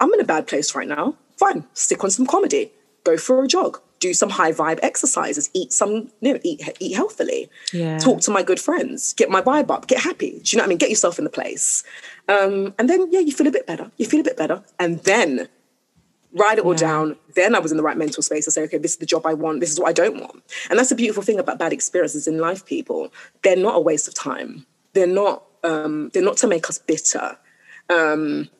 I'm 0.00 0.12
in 0.14 0.20
a 0.20 0.24
bad 0.24 0.46
place 0.46 0.74
right 0.74 0.88
now. 0.88 1.16
Fine. 1.36 1.66
Stick 1.74 2.02
on 2.02 2.10
some 2.10 2.26
comedy. 2.26 2.72
Go 3.04 3.18
for 3.18 3.44
a 3.44 3.48
jog 3.48 3.80
do 4.00 4.14
some 4.14 4.30
high 4.30 4.52
vibe 4.52 4.78
exercises, 4.82 5.50
eat 5.54 5.72
some, 5.72 6.10
you 6.20 6.34
know, 6.34 6.40
eat, 6.44 6.60
eat 6.80 6.94
healthily, 6.94 7.50
Yeah. 7.72 7.98
talk 7.98 8.20
to 8.22 8.30
my 8.30 8.42
good 8.42 8.60
friends, 8.60 9.12
get 9.14 9.30
my 9.30 9.42
vibe 9.42 9.70
up, 9.70 9.86
get 9.86 10.00
happy. 10.00 10.40
Do 10.42 10.50
you 10.50 10.56
know 10.58 10.62
what 10.62 10.66
I 10.66 10.68
mean? 10.68 10.78
Get 10.78 10.90
yourself 10.90 11.18
in 11.18 11.24
the 11.24 11.30
place. 11.30 11.82
Um, 12.28 12.74
and 12.78 12.88
then, 12.88 13.08
yeah, 13.10 13.20
you 13.20 13.32
feel 13.32 13.46
a 13.46 13.50
bit 13.50 13.66
better. 13.66 13.90
You 13.96 14.06
feel 14.06 14.20
a 14.20 14.24
bit 14.24 14.36
better. 14.36 14.62
And 14.78 15.00
then 15.00 15.48
write 16.32 16.58
it 16.58 16.64
all 16.64 16.74
down. 16.74 17.16
Then 17.34 17.54
I 17.54 17.58
was 17.58 17.70
in 17.70 17.76
the 17.76 17.82
right 17.82 17.96
mental 17.96 18.22
space 18.22 18.44
to 18.44 18.50
say, 18.50 18.62
okay, 18.64 18.78
this 18.78 18.92
is 18.92 18.98
the 18.98 19.06
job 19.06 19.26
I 19.26 19.34
want. 19.34 19.60
This 19.60 19.72
is 19.72 19.80
what 19.80 19.88
I 19.88 19.92
don't 19.92 20.20
want. 20.20 20.42
And 20.68 20.78
that's 20.78 20.90
the 20.90 20.94
beautiful 20.94 21.22
thing 21.22 21.38
about 21.38 21.58
bad 21.58 21.72
experiences 21.72 22.26
in 22.28 22.38
life, 22.38 22.66
people. 22.66 23.12
They're 23.42 23.56
not 23.56 23.76
a 23.76 23.80
waste 23.80 24.08
of 24.08 24.14
time. 24.14 24.66
They're 24.92 25.06
not, 25.06 25.44
um, 25.64 26.10
they're 26.12 26.22
not 26.22 26.36
to 26.38 26.46
make 26.46 26.68
us 26.68 26.78
bitter. 26.78 27.36
Um, 27.88 28.50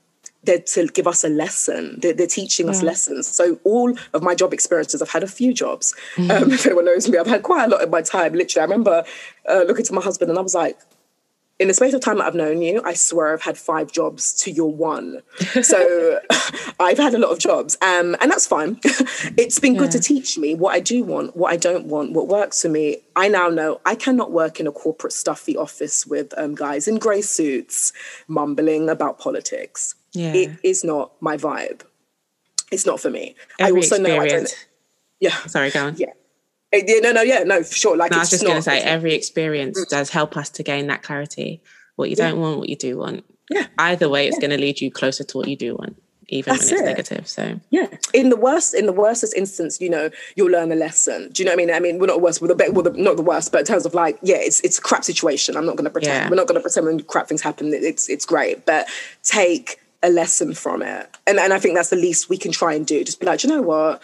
they're 0.44 0.58
to 0.58 0.86
give 0.88 1.06
us 1.06 1.24
a 1.24 1.28
lesson. 1.28 1.98
They're, 2.00 2.14
they're 2.14 2.26
teaching 2.26 2.68
us 2.68 2.82
lessons. 2.82 3.26
So 3.26 3.58
all 3.64 3.96
of 4.14 4.22
my 4.22 4.34
job 4.34 4.52
experiences, 4.52 5.02
I've 5.02 5.10
had 5.10 5.22
a 5.22 5.28
few 5.28 5.52
jobs. 5.52 5.94
Um, 6.16 6.28
if 6.52 6.64
anyone 6.64 6.84
knows 6.84 7.08
me, 7.08 7.18
I've 7.18 7.26
had 7.26 7.42
quite 7.42 7.64
a 7.64 7.68
lot 7.68 7.82
in 7.82 7.90
my 7.90 8.02
time. 8.02 8.34
Literally, 8.34 8.62
I 8.62 8.64
remember 8.64 9.04
uh, 9.48 9.64
looking 9.66 9.84
to 9.84 9.92
my 9.92 10.00
husband 10.00 10.30
and 10.30 10.38
I 10.38 10.42
was 10.42 10.54
like, 10.54 10.78
in 11.58 11.66
the 11.66 11.74
space 11.74 11.92
of 11.92 12.00
time 12.00 12.18
that 12.18 12.26
I've 12.26 12.36
known 12.36 12.62
you, 12.62 12.80
I 12.84 12.94
swear 12.94 13.32
I've 13.32 13.42
had 13.42 13.58
five 13.58 13.90
jobs 13.90 14.32
to 14.44 14.50
your 14.50 14.72
one. 14.72 15.22
So 15.62 16.20
I've 16.80 16.98
had 16.98 17.14
a 17.14 17.18
lot 17.18 17.32
of 17.32 17.38
jobs, 17.40 17.76
um, 17.82 18.16
and 18.20 18.30
that's 18.30 18.46
fine. 18.46 18.78
it's 19.36 19.58
been 19.58 19.76
good 19.76 19.90
to 19.90 19.98
teach 19.98 20.38
me 20.38 20.54
what 20.54 20.72
I 20.72 20.78
do 20.78 21.02
want, 21.02 21.36
what 21.36 21.52
I 21.52 21.56
don't 21.56 21.86
want, 21.86 22.12
what 22.12 22.28
works 22.28 22.62
for 22.62 22.68
me. 22.68 22.98
I 23.16 23.28
now 23.28 23.48
know 23.48 23.80
I 23.84 23.96
cannot 23.96 24.30
work 24.30 24.60
in 24.60 24.66
a 24.68 24.72
corporate 24.72 25.12
stuffy 25.12 25.56
office 25.56 26.06
with 26.06 26.32
um, 26.38 26.54
guys 26.54 26.86
in 26.86 26.98
grey 26.98 27.22
suits 27.22 27.92
mumbling 28.28 28.88
about 28.88 29.18
politics. 29.18 29.96
Yeah. 30.12 30.32
It 30.32 30.50
is 30.62 30.84
not 30.84 31.12
my 31.20 31.36
vibe. 31.36 31.82
It's 32.70 32.86
not 32.86 33.00
for 33.00 33.10
me. 33.10 33.34
Every 33.58 33.72
I 33.72 33.76
also 33.76 33.98
know 33.98 34.18
I 34.18 34.28
don't. 34.28 34.66
Yeah, 35.20 35.34
Sorry, 35.46 35.70
go 35.70 35.86
on. 35.86 35.96
yeah. 35.96 36.12
Yeah, 36.72 37.00
no, 37.00 37.12
no, 37.12 37.22
yeah, 37.22 37.42
no, 37.44 37.62
for 37.62 37.74
sure. 37.74 37.96
Like 37.96 38.10
No, 38.10 38.18
I 38.18 38.20
was 38.20 38.30
just 38.30 38.44
going 38.44 38.56
to 38.56 38.62
say, 38.62 38.80
every 38.80 39.14
experience 39.14 39.80
mm. 39.80 39.88
does 39.88 40.10
help 40.10 40.36
us 40.36 40.50
to 40.50 40.62
gain 40.62 40.86
that 40.88 41.02
clarity. 41.02 41.62
What 41.96 42.10
you 42.10 42.16
Yeah. 42.18 42.30
don't 42.30 42.40
want, 42.40 42.58
what 42.58 42.68
you 42.68 42.76
do 42.76 42.98
want. 42.98 43.24
Yeah. 43.50 43.66
Either 43.78 44.08
way, 44.08 44.28
it's 44.28 44.38
going 44.38 44.50
to 44.50 44.58
lead 44.58 44.80
you 44.80 44.90
closer 44.90 45.24
to 45.24 45.38
what 45.38 45.48
you 45.48 45.56
do 45.56 45.74
want, 45.76 45.96
even 46.28 46.52
That's 46.52 46.66
when 46.70 46.74
it's 46.74 46.82
it. 46.82 46.84
negative. 46.84 47.26
So, 47.26 47.58
Yeah. 47.70 47.86
In 48.12 48.28
the 48.28 48.36
worst, 48.36 48.74
in 48.74 48.84
the 48.84 48.92
worstest 48.92 49.34
instance, 49.34 49.80
you 49.80 49.88
know, 49.88 50.10
you'll 50.36 50.50
learn 50.50 50.70
a 50.70 50.76
lesson. 50.76 51.30
Do 51.32 51.42
you 51.42 51.46
know 51.46 51.52
what 51.52 51.62
I 51.62 51.64
mean? 51.64 51.74
I 51.74 51.80
mean, 51.80 51.98
we're 51.98 52.06
not 52.06 52.20
worse. 52.20 52.40
We're 52.42 52.48
the 52.48 52.54
be- 52.54 52.68
well, 52.68 52.82
the, 52.82 52.90
not 52.90 53.16
the 53.16 53.22
worst, 53.22 53.50
but 53.50 53.60
in 53.60 53.64
terms 53.64 53.86
of 53.86 53.94
like, 53.94 54.18
yeah, 54.22 54.36
it's 54.36 54.60
it's 54.60 54.78
a 54.78 54.82
crap 54.82 55.04
situation. 55.04 55.56
I'm 55.56 55.64
not 55.64 55.76
going 55.76 55.86
to 55.86 55.90
pretend. 55.90 56.24
Yeah. 56.24 56.28
We're 56.28 56.36
not 56.36 56.46
going 56.46 56.56
to 56.56 56.62
pretend 56.62 56.86
when 56.86 57.00
crap 57.00 57.28
things 57.28 57.40
happen. 57.40 57.72
It's 57.72 58.08
it's 58.10 58.26
great, 58.26 58.66
but 58.66 58.86
take 59.22 59.80
a 60.02 60.10
lesson 60.10 60.54
from 60.54 60.82
it, 60.82 61.16
and 61.26 61.38
and 61.38 61.52
I 61.52 61.58
think 61.58 61.74
that's 61.74 61.90
the 61.90 61.96
least 61.96 62.28
we 62.28 62.38
can 62.38 62.52
try 62.52 62.74
and 62.74 62.86
do. 62.86 63.04
Just 63.04 63.20
be 63.20 63.26
like, 63.26 63.42
you 63.42 63.50
know 63.50 63.62
what. 63.62 64.02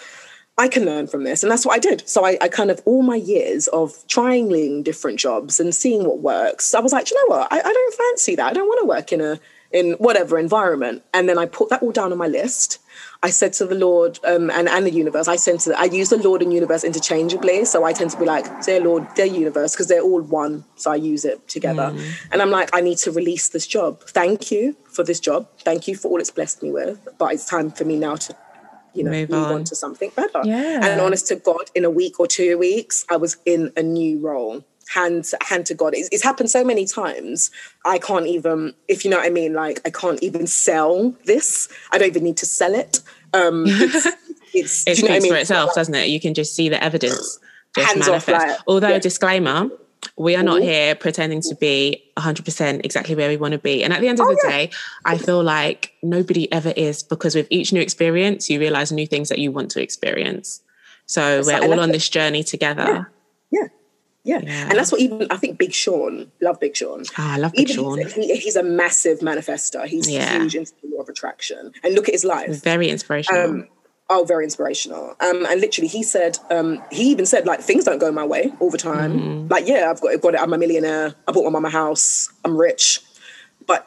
I 0.56 0.68
can 0.68 0.84
learn 0.84 1.08
from 1.08 1.24
this. 1.24 1.42
And 1.42 1.50
that's 1.50 1.66
what 1.66 1.74
I 1.74 1.80
did. 1.80 2.08
So 2.08 2.24
I, 2.24 2.38
I 2.40 2.46
kind 2.46 2.70
of, 2.70 2.80
all 2.84 3.02
my 3.02 3.16
years 3.16 3.66
of 3.66 3.90
trialing 4.06 4.84
different 4.84 5.18
jobs 5.18 5.58
and 5.58 5.74
seeing 5.74 6.04
what 6.04 6.20
works, 6.20 6.74
I 6.74 6.78
was 6.78 6.92
like, 6.92 7.10
you 7.10 7.16
know 7.16 7.36
what? 7.36 7.52
I, 7.52 7.58
I 7.58 7.72
don't 7.72 7.94
fancy 7.94 8.36
that. 8.36 8.50
I 8.50 8.52
don't 8.52 8.68
want 8.68 8.80
to 8.82 8.86
work 8.86 9.12
in 9.12 9.20
a, 9.20 9.40
in 9.74 9.92
whatever 9.94 10.38
environment. 10.38 11.02
And 11.12 11.28
then 11.28 11.36
I 11.36 11.46
put 11.46 11.68
that 11.70 11.82
all 11.82 11.90
down 11.90 12.12
on 12.12 12.16
my 12.16 12.28
list. 12.28 12.78
I 13.24 13.30
said 13.30 13.52
to 13.54 13.66
the 13.66 13.74
Lord 13.74 14.20
um, 14.24 14.48
and, 14.50 14.68
and 14.68 14.86
the 14.86 14.92
universe, 14.92 15.26
I 15.26 15.34
sent 15.34 15.62
to, 15.62 15.76
I 15.76 15.84
use 15.84 16.10
the 16.10 16.16
Lord 16.16 16.42
and 16.42 16.52
universe 16.52 16.84
interchangeably. 16.84 17.64
So 17.64 17.82
I 17.82 17.92
tend 17.92 18.12
to 18.12 18.18
be 18.18 18.24
like, 18.24 18.46
dear 18.64 18.80
Lord, 18.80 19.06
dear 19.16 19.26
universe, 19.26 19.72
because 19.72 19.88
they're 19.88 20.00
all 20.00 20.22
one. 20.22 20.64
So 20.76 20.92
I 20.92 20.96
use 20.96 21.24
it 21.24 21.48
together. 21.48 21.92
And 22.30 22.40
I'm 22.40 22.50
like, 22.50 22.70
I 22.72 22.80
need 22.80 22.98
to 22.98 23.10
release 23.10 23.48
this 23.48 23.66
job. 23.66 24.00
Thank 24.02 24.52
you 24.52 24.76
for 24.84 25.02
this 25.02 25.18
job. 25.18 25.48
Thank 25.58 25.88
you 25.88 25.96
for 25.96 26.08
all 26.08 26.20
it's 26.20 26.30
blessed 26.30 26.62
me 26.62 26.70
with. 26.70 27.08
But 27.18 27.34
it's 27.34 27.46
time 27.46 27.72
for 27.72 27.84
me 27.84 27.98
now 27.98 28.14
to 28.14 28.36
you 28.94 29.02
know, 29.02 29.10
Move 29.10 29.30
move, 29.30 29.46
on. 29.46 29.52
on. 29.52 29.64
to 29.64 29.74
something 29.74 30.12
better. 30.14 30.40
Yeah. 30.44 30.86
And 30.86 31.00
honest 31.00 31.26
to 31.26 31.34
God, 31.34 31.68
in 31.74 31.84
a 31.84 31.90
week 31.90 32.20
or 32.20 32.28
two 32.28 32.56
weeks, 32.56 33.04
I 33.10 33.16
was 33.16 33.38
in 33.44 33.72
a 33.76 33.82
new 33.82 34.20
role. 34.20 34.64
Hand, 34.92 35.30
hand 35.42 35.66
to 35.66 35.74
God. 35.74 35.94
It's, 35.94 36.08
it's 36.12 36.22
happened 36.22 36.50
so 36.50 36.64
many 36.64 36.86
times. 36.86 37.50
I 37.84 37.98
can't 37.98 38.26
even, 38.26 38.74
if 38.88 39.04
you 39.04 39.10
know 39.10 39.16
what 39.18 39.26
I 39.26 39.30
mean, 39.30 39.52
like 39.54 39.80
I 39.86 39.90
can't 39.90 40.22
even 40.22 40.46
sell 40.46 41.14
this. 41.24 41.68
I 41.90 41.98
don't 41.98 42.08
even 42.08 42.24
need 42.24 42.36
to 42.38 42.46
sell 42.46 42.74
it. 42.74 43.00
Um, 43.32 43.64
it's, 43.68 44.06
it's, 44.54 44.86
it 44.86 44.96
do 44.96 45.02
you 45.02 45.08
know 45.08 45.14
I 45.14 45.18
speaks 45.18 45.22
mean? 45.24 45.32
for 45.32 45.38
itself, 45.38 45.74
doesn't 45.74 45.94
it? 45.94 46.08
You 46.08 46.20
can 46.20 46.34
just 46.34 46.54
see 46.54 46.68
the 46.68 46.82
evidence 46.82 47.38
just 47.76 47.92
Hands 47.92 48.08
off, 48.08 48.28
manifest. 48.28 48.48
like, 48.48 48.58
Although, 48.68 48.88
yeah. 48.88 48.98
disclaimer, 48.98 49.68
we 50.16 50.36
are 50.36 50.42
not 50.42 50.60
Mhm. 50.60 50.64
here 50.64 50.94
pretending 50.94 51.40
to 51.40 51.54
be 51.56 52.04
100% 52.18 52.84
exactly 52.84 53.14
where 53.16 53.28
we 53.28 53.36
want 53.36 53.52
to 53.52 53.58
be. 53.58 53.82
And 53.82 53.92
at 53.92 54.00
the 54.00 54.06
end 54.08 54.20
of 54.20 54.26
Oh, 54.26 54.30
the 54.30 54.40
yeah. 54.44 54.50
day, 54.50 54.70
I 55.06 55.16
feel 55.18 55.42
like 55.42 55.92
nobody 56.02 56.52
ever 56.52 56.72
is 56.76 57.02
because 57.02 57.34
with 57.34 57.46
each 57.50 57.72
new 57.72 57.80
experience, 57.80 58.48
you 58.50 58.60
realize 58.60 58.92
new 58.92 59.06
things 59.06 59.28
that 59.30 59.38
you 59.38 59.50
want 59.50 59.70
to 59.72 59.82
experience. 59.82 60.60
So 61.06 61.42
we're 61.44 61.58
all 61.62 61.80
on 61.80 61.90
it. 61.90 61.94
this 61.94 62.08
journey 62.08 62.44
together. 62.44 63.08
Yeah. 63.50 63.60
Yeah. 63.62 63.68
Yeah. 64.24 64.38
And 64.38 64.72
that's 64.72 64.90
what 64.90 65.00
even, 65.02 65.26
I 65.30 65.36
think 65.36 65.58
Big 65.58 65.72
Sean, 65.74 66.30
love 66.40 66.58
Big 66.58 66.74
Sean. 66.74 67.04
Ah, 67.18 67.34
I 67.34 67.36
love 67.38 67.52
Big 67.52 67.68
Even 67.70 67.84
Sean. 67.84 67.98
he's, 67.98 68.14
he, 68.14 68.36
he's 68.36 68.56
a 68.56 68.62
massive 68.62 69.18
manifester. 69.20 69.84
He's 69.86 70.10
Yeah. 70.10 70.38
huge 70.38 70.54
into 70.56 70.72
the 70.82 70.88
law 70.94 71.02
of 71.02 71.08
attraction. 71.10 71.72
And 71.82 71.94
look 71.94 72.08
at 72.08 72.14
his 72.14 72.24
life. 72.24 72.62
Very 72.62 72.88
inspirational. 72.88 73.40
Um, 73.42 73.68
oh, 74.08 74.24
very 74.24 74.44
inspirational. 74.44 75.14
Um, 75.20 75.44
and 75.46 75.60
literally, 75.60 75.88
he 75.88 76.02
said, 76.02 76.38
um, 76.50 76.82
he 76.90 77.10
even 77.10 77.26
said, 77.26 77.44
like, 77.46 77.60
things 77.60 77.84
don't 77.84 77.98
go 77.98 78.10
my 78.10 78.24
way 78.24 78.50
all 78.60 78.70
the 78.70 78.78
time. 78.78 79.12
Mm-hmm. 79.20 79.48
Like, 79.48 79.68
yeah, 79.68 79.90
I've 79.90 80.00
got, 80.00 80.12
I've 80.12 80.22
got 80.22 80.34
it. 80.34 80.40
I'm 80.40 80.52
a 80.54 80.58
millionaire. 80.58 81.14
I 81.28 81.32
bought 81.32 81.44
my 81.44 81.50
mum 81.50 81.66
a 81.66 81.70
house. 81.70 82.30
I'm 82.46 82.56
rich. 82.56 83.00
But 83.66 83.86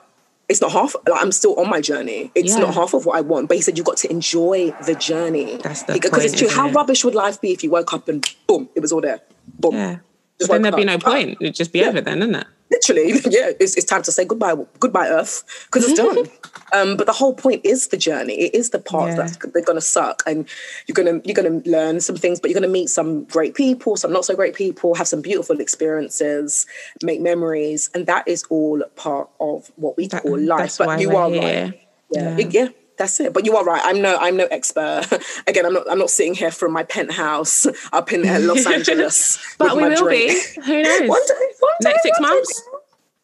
it's 0.49 0.61
not 0.61 0.71
half, 0.71 0.95
like, 1.09 1.19
I'm 1.21 1.31
still 1.31 1.59
on 1.59 1.67
my 1.67 1.81
journey. 1.81 2.31
It's 2.35 2.53
Yeah. 2.53 2.59
not 2.65 2.75
half 2.75 2.93
of 2.93 3.07
what 3.07 3.17
I 3.17 3.21
want. 3.21 3.47
But 3.47 3.57
he 3.57 3.61
said, 3.63 3.75
you've 3.75 3.87
got 3.87 3.97
to 3.97 4.11
enjoy 4.11 4.71
the 4.85 4.93
journey. 4.93 5.57
That's 5.63 5.81
the 5.83 5.93
Because 5.93 6.11
point, 6.11 6.25
it's 6.25 6.37
true. 6.37 6.47
How 6.49 6.67
it? 6.67 6.75
rubbish 6.75 7.03
would 7.03 7.15
life 7.15 7.41
be 7.41 7.51
if 7.53 7.63
you 7.63 7.71
woke 7.71 7.91
up 7.93 8.07
and 8.07 8.23
boom, 8.45 8.69
it 8.75 8.81
was 8.81 8.91
all 8.91 9.01
there? 9.01 9.21
Boom. 9.59 9.73
yeah. 9.73 9.97
Just 10.39 10.51
then 10.51 10.61
there'd 10.61 10.75
be 10.75 10.85
no 10.85 10.95
up. 10.95 11.03
point. 11.03 11.37
It'd 11.41 11.55
just 11.55 11.73
be 11.73 11.79
Yeah. 11.79 11.87
over 11.89 12.01
then, 12.01 12.21
isn't 12.21 12.35
it? 12.35 12.47
literally 12.69 13.11
yeah 13.29 13.51
it's, 13.61 13.77
it's 13.77 13.85
time 13.85 14.01
to 14.01 14.11
say 14.11 14.25
goodbye 14.25 14.53
goodbye 14.81 15.07
earth 15.07 15.45
because 15.67 15.85
it's 15.89 15.97
done 15.97 16.17
um, 16.73 16.97
but 16.97 17.05
the 17.07 17.13
whole 17.13 17.33
point 17.33 17.61
is 17.63 17.87
the 17.87 17.95
journey 17.95 18.33
it 18.33 18.53
is 18.53 18.71
the 18.71 18.77
part 18.79 19.07
Yeah. 19.11 19.15
that's 19.15 19.37
they're 19.53 19.63
gonna 19.63 19.79
suck 19.79 20.21
and 20.27 20.45
you're 20.85 20.93
gonna 20.93 21.21
you're 21.23 21.33
gonna 21.33 21.61
learn 21.65 22.01
some 22.01 22.17
things 22.17 22.41
but 22.41 22.49
you're 22.51 22.59
gonna 22.59 22.67
meet 22.71 22.89
some 22.89 23.23
great 23.23 23.55
people 23.55 23.95
some 23.95 24.11
not 24.11 24.25
so 24.25 24.35
great 24.35 24.53
people 24.53 24.95
have 24.95 25.07
some 25.07 25.21
beautiful 25.21 25.61
experiences 25.61 26.65
make 27.01 27.21
memories 27.21 27.89
and 27.93 28.05
that 28.05 28.27
is 28.27 28.43
all 28.49 28.83
part 28.97 29.29
of 29.39 29.71
what 29.77 29.95
we 29.95 30.07
That- 30.07 30.23
call 30.23 30.37
life 30.37 30.59
that's 30.59 30.77
but 30.79 30.99
you 30.99 31.15
are 31.15 31.29
here. 31.29 31.41
right 31.41 31.87
yeah. 32.11 32.37
Yeah. 32.37 32.37
It- 32.45 32.53
yeah 32.53 32.67
that's 32.97 33.19
it 33.19 33.33
but 33.33 33.45
you 33.45 33.55
are 33.55 33.63
right 33.63 33.81
i'm 33.85 34.01
no 34.01 34.17
i'm 34.17 34.35
no 34.37 34.45
expert 34.47 35.05
again 35.47 35.65
i'm 35.65 35.73
not 35.73 35.89
i'm 35.89 35.99
not 35.99 36.09
sitting 36.09 36.33
here 36.33 36.51
from 36.51 36.71
my 36.73 36.83
penthouse 36.83 37.65
up 37.93 38.11
in 38.11 38.27
uh, 38.27 38.39
los 38.41 38.65
angeles 38.65 39.39
But 39.57 39.75
we 39.77 39.83
will 39.83 39.95
drink. 39.95 40.31
be. 40.55 40.61
Who 40.65 40.81
knows? 40.83 41.09
one 41.09 41.21
day 41.27 41.33
one 41.59 41.73
day 41.81 41.89
Next 41.91 42.03
six 42.03 42.19
one 42.19 42.29
day. 42.29 42.35
months? 42.35 42.63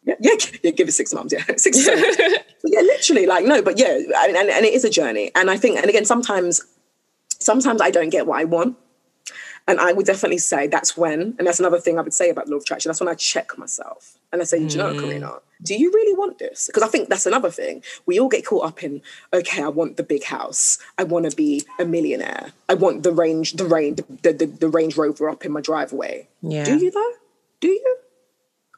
Yeah, 0.05 0.15
yeah, 0.19 0.31
yeah, 0.63 0.71
give 0.71 0.87
it 0.89 0.91
six 0.91 1.13
months. 1.13 1.33
Yeah, 1.33 1.43
six. 1.55 1.87
yeah, 1.87 2.81
literally, 2.81 3.25
like 3.25 3.45
no, 3.45 3.61
but 3.61 3.79
yeah, 3.79 3.93
and, 4.25 4.35
and 4.35 4.49
and 4.49 4.65
it 4.65 4.73
is 4.73 4.83
a 4.83 4.89
journey. 4.89 5.31
And 5.33 5.49
I 5.49 5.55
think, 5.55 5.77
and 5.77 5.85
again, 5.87 6.03
sometimes, 6.03 6.61
sometimes 7.39 7.79
I 7.79 7.89
don't 7.89 8.09
get 8.09 8.27
what 8.27 8.37
I 8.41 8.43
want, 8.43 8.75
and 9.65 9.79
I 9.79 9.93
would 9.93 10.05
definitely 10.05 10.39
say 10.39 10.67
that's 10.67 10.97
when, 10.97 11.35
and 11.37 11.47
that's 11.47 11.61
another 11.61 11.79
thing 11.79 11.97
I 11.97 12.01
would 12.01 12.13
say 12.13 12.29
about 12.29 12.49
law 12.49 12.57
of 12.57 12.63
attraction. 12.63 12.89
That's 12.89 12.99
when 12.99 13.07
I 13.07 13.13
check 13.13 13.57
myself 13.57 14.17
and 14.33 14.41
I 14.41 14.45
say, 14.45 14.57
do 14.67 14.73
you 14.73 14.79
know, 14.79 14.89
what, 14.89 14.97
Karina, 14.97 15.39
do 15.61 15.75
you 15.75 15.89
really 15.93 16.13
want 16.13 16.39
this? 16.39 16.67
Because 16.67 16.83
I 16.83 16.87
think 16.87 17.07
that's 17.07 17.25
another 17.25 17.49
thing. 17.49 17.83
We 18.05 18.19
all 18.19 18.27
get 18.27 18.45
caught 18.45 18.65
up 18.65 18.83
in, 18.83 19.01
okay, 19.31 19.63
I 19.63 19.69
want 19.69 19.95
the 19.95 20.03
big 20.03 20.25
house. 20.25 20.79
I 20.97 21.03
want 21.03 21.29
to 21.29 21.35
be 21.35 21.63
a 21.79 21.85
millionaire. 21.85 22.51
I 22.67 22.73
want 22.73 23.03
the 23.03 23.13
range, 23.13 23.53
the 23.53 23.63
range, 23.63 24.01
the, 24.23 24.33
the, 24.33 24.45
the 24.47 24.67
Range 24.67 24.97
Rover 24.97 25.29
up 25.29 25.45
in 25.45 25.53
my 25.53 25.61
driveway. 25.61 26.27
Yeah. 26.41 26.65
Do 26.65 26.75
you 26.75 26.91
though? 26.91 27.13
Do 27.61 27.69
you? 27.69 27.97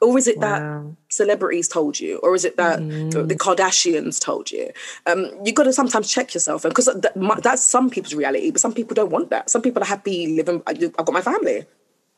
Or 0.02 0.18
is 0.18 0.28
it 0.28 0.40
that 0.40 0.60
Wow. 0.60 0.96
celebrities 1.08 1.68
told 1.68 1.98
you, 1.98 2.18
or 2.18 2.34
is 2.34 2.44
it 2.44 2.58
that 2.58 2.80
the 3.28 3.34
Kardashians 3.34 4.20
told 4.20 4.52
you? 4.52 4.70
Um, 5.06 5.30
you 5.42 5.54
got 5.54 5.64
to 5.64 5.72
sometimes 5.72 6.10
check 6.12 6.34
yourself, 6.34 6.64
because 6.64 6.84
that, 6.84 7.14
that's 7.42 7.64
some 7.64 7.88
people's 7.88 8.14
reality, 8.14 8.50
but 8.50 8.60
some 8.60 8.74
people 8.74 8.94
don't 8.94 9.10
want 9.10 9.30
that. 9.30 9.48
Some 9.48 9.62
people 9.62 9.82
are 9.82 9.86
happy 9.86 10.36
living. 10.36 10.62
I've 10.66 10.78
got 10.94 11.12
my 11.14 11.22
family. 11.22 11.64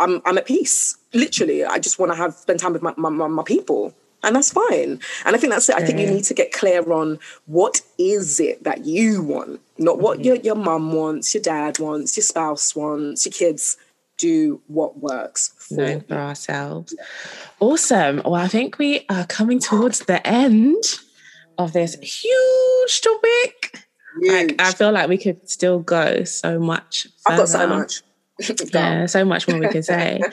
I'm 0.01 0.23
I'm 0.25 0.39
at 0.39 0.47
peace. 0.47 0.97
Literally, 1.13 1.65
I 1.65 1.79
just 1.79 1.99
want 1.99 2.13
to 2.13 2.17
have 2.17 2.35
spend 2.35 2.61
time 2.61 2.73
with 2.73 2.83
my, 2.83 2.93
my, 2.97 3.09
my, 3.09 3.43
people, 3.43 3.95
and 4.23 4.37
that's 4.37 4.53
fine. 4.53 5.01
And 5.25 5.37
I 5.37 5.39
think 5.39 5.53
that's 5.53 5.69
it. 5.69 5.77
I 5.77 5.85
think 5.85 5.99
you 5.99 6.07
need 6.07 6.25
to 6.25 6.35
get 6.35 6.53
clear 6.53 6.93
on 6.93 7.19
what 7.47 7.81
is 7.99 8.41
it 8.41 8.65
that 8.65 8.85
you 8.85 9.23
want, 9.23 9.61
not 9.79 9.99
what 9.99 10.19
mm-hmm. 10.19 10.27
your 10.27 10.37
your 10.37 10.55
mum 10.55 10.93
wants, 10.93 11.35
your 11.35 11.43
dad 11.43 11.79
wants, 11.79 12.17
your 12.17 12.25
spouse 12.25 12.75
wants, 12.75 13.27
your 13.27 13.33
kids. 13.33 13.77
Do 14.19 14.61
what 14.67 14.99
works 14.99 15.55
for 15.59 15.91
you. 15.91 16.01
for 16.09 16.17
ourselves. 16.17 16.93
Awesome. 17.61 18.21
Well, 18.25 18.35
I 18.35 18.49
think 18.49 18.77
we 18.77 19.07
are 19.09 19.25
coming 19.25 19.61
towards 19.61 20.01
the 20.01 20.27
end 20.27 20.83
of 21.57 21.73
this 21.73 21.95
huge 22.01 23.01
topic. 23.01 23.85
Like, 24.21 24.61
I 24.61 24.73
feel 24.73 24.93
like 24.93 25.09
we 25.09 25.19
could 25.19 25.49
still 25.49 25.79
go 25.81 26.25
so 26.25 26.59
much. 26.59 27.07
Further. 27.27 27.33
I've 27.33 27.39
got 27.39 27.49
so 27.49 27.67
much. 27.69 28.03
yeah, 28.73 29.07
so 29.07 29.25
much 29.25 29.49
more 29.49 29.59
we 29.59 29.69
can 29.69 29.83
say. 29.83 30.21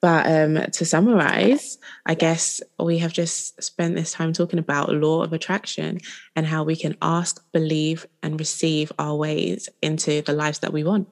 But 0.00 0.26
um, 0.26 0.70
to 0.70 0.84
summarize, 0.84 1.76
I 2.06 2.14
guess 2.14 2.60
we 2.78 2.98
have 2.98 3.12
just 3.12 3.60
spent 3.60 3.96
this 3.96 4.12
time 4.12 4.32
talking 4.32 4.60
about 4.60 4.94
law 4.94 5.22
of 5.24 5.32
attraction 5.32 5.98
and 6.36 6.46
how 6.46 6.62
we 6.62 6.76
can 6.76 6.96
ask, 7.02 7.44
believe, 7.52 8.06
and 8.22 8.38
receive 8.38 8.92
our 8.98 9.16
ways 9.16 9.68
into 9.82 10.22
the 10.22 10.34
lives 10.34 10.60
that 10.60 10.72
we 10.72 10.84
want. 10.84 11.08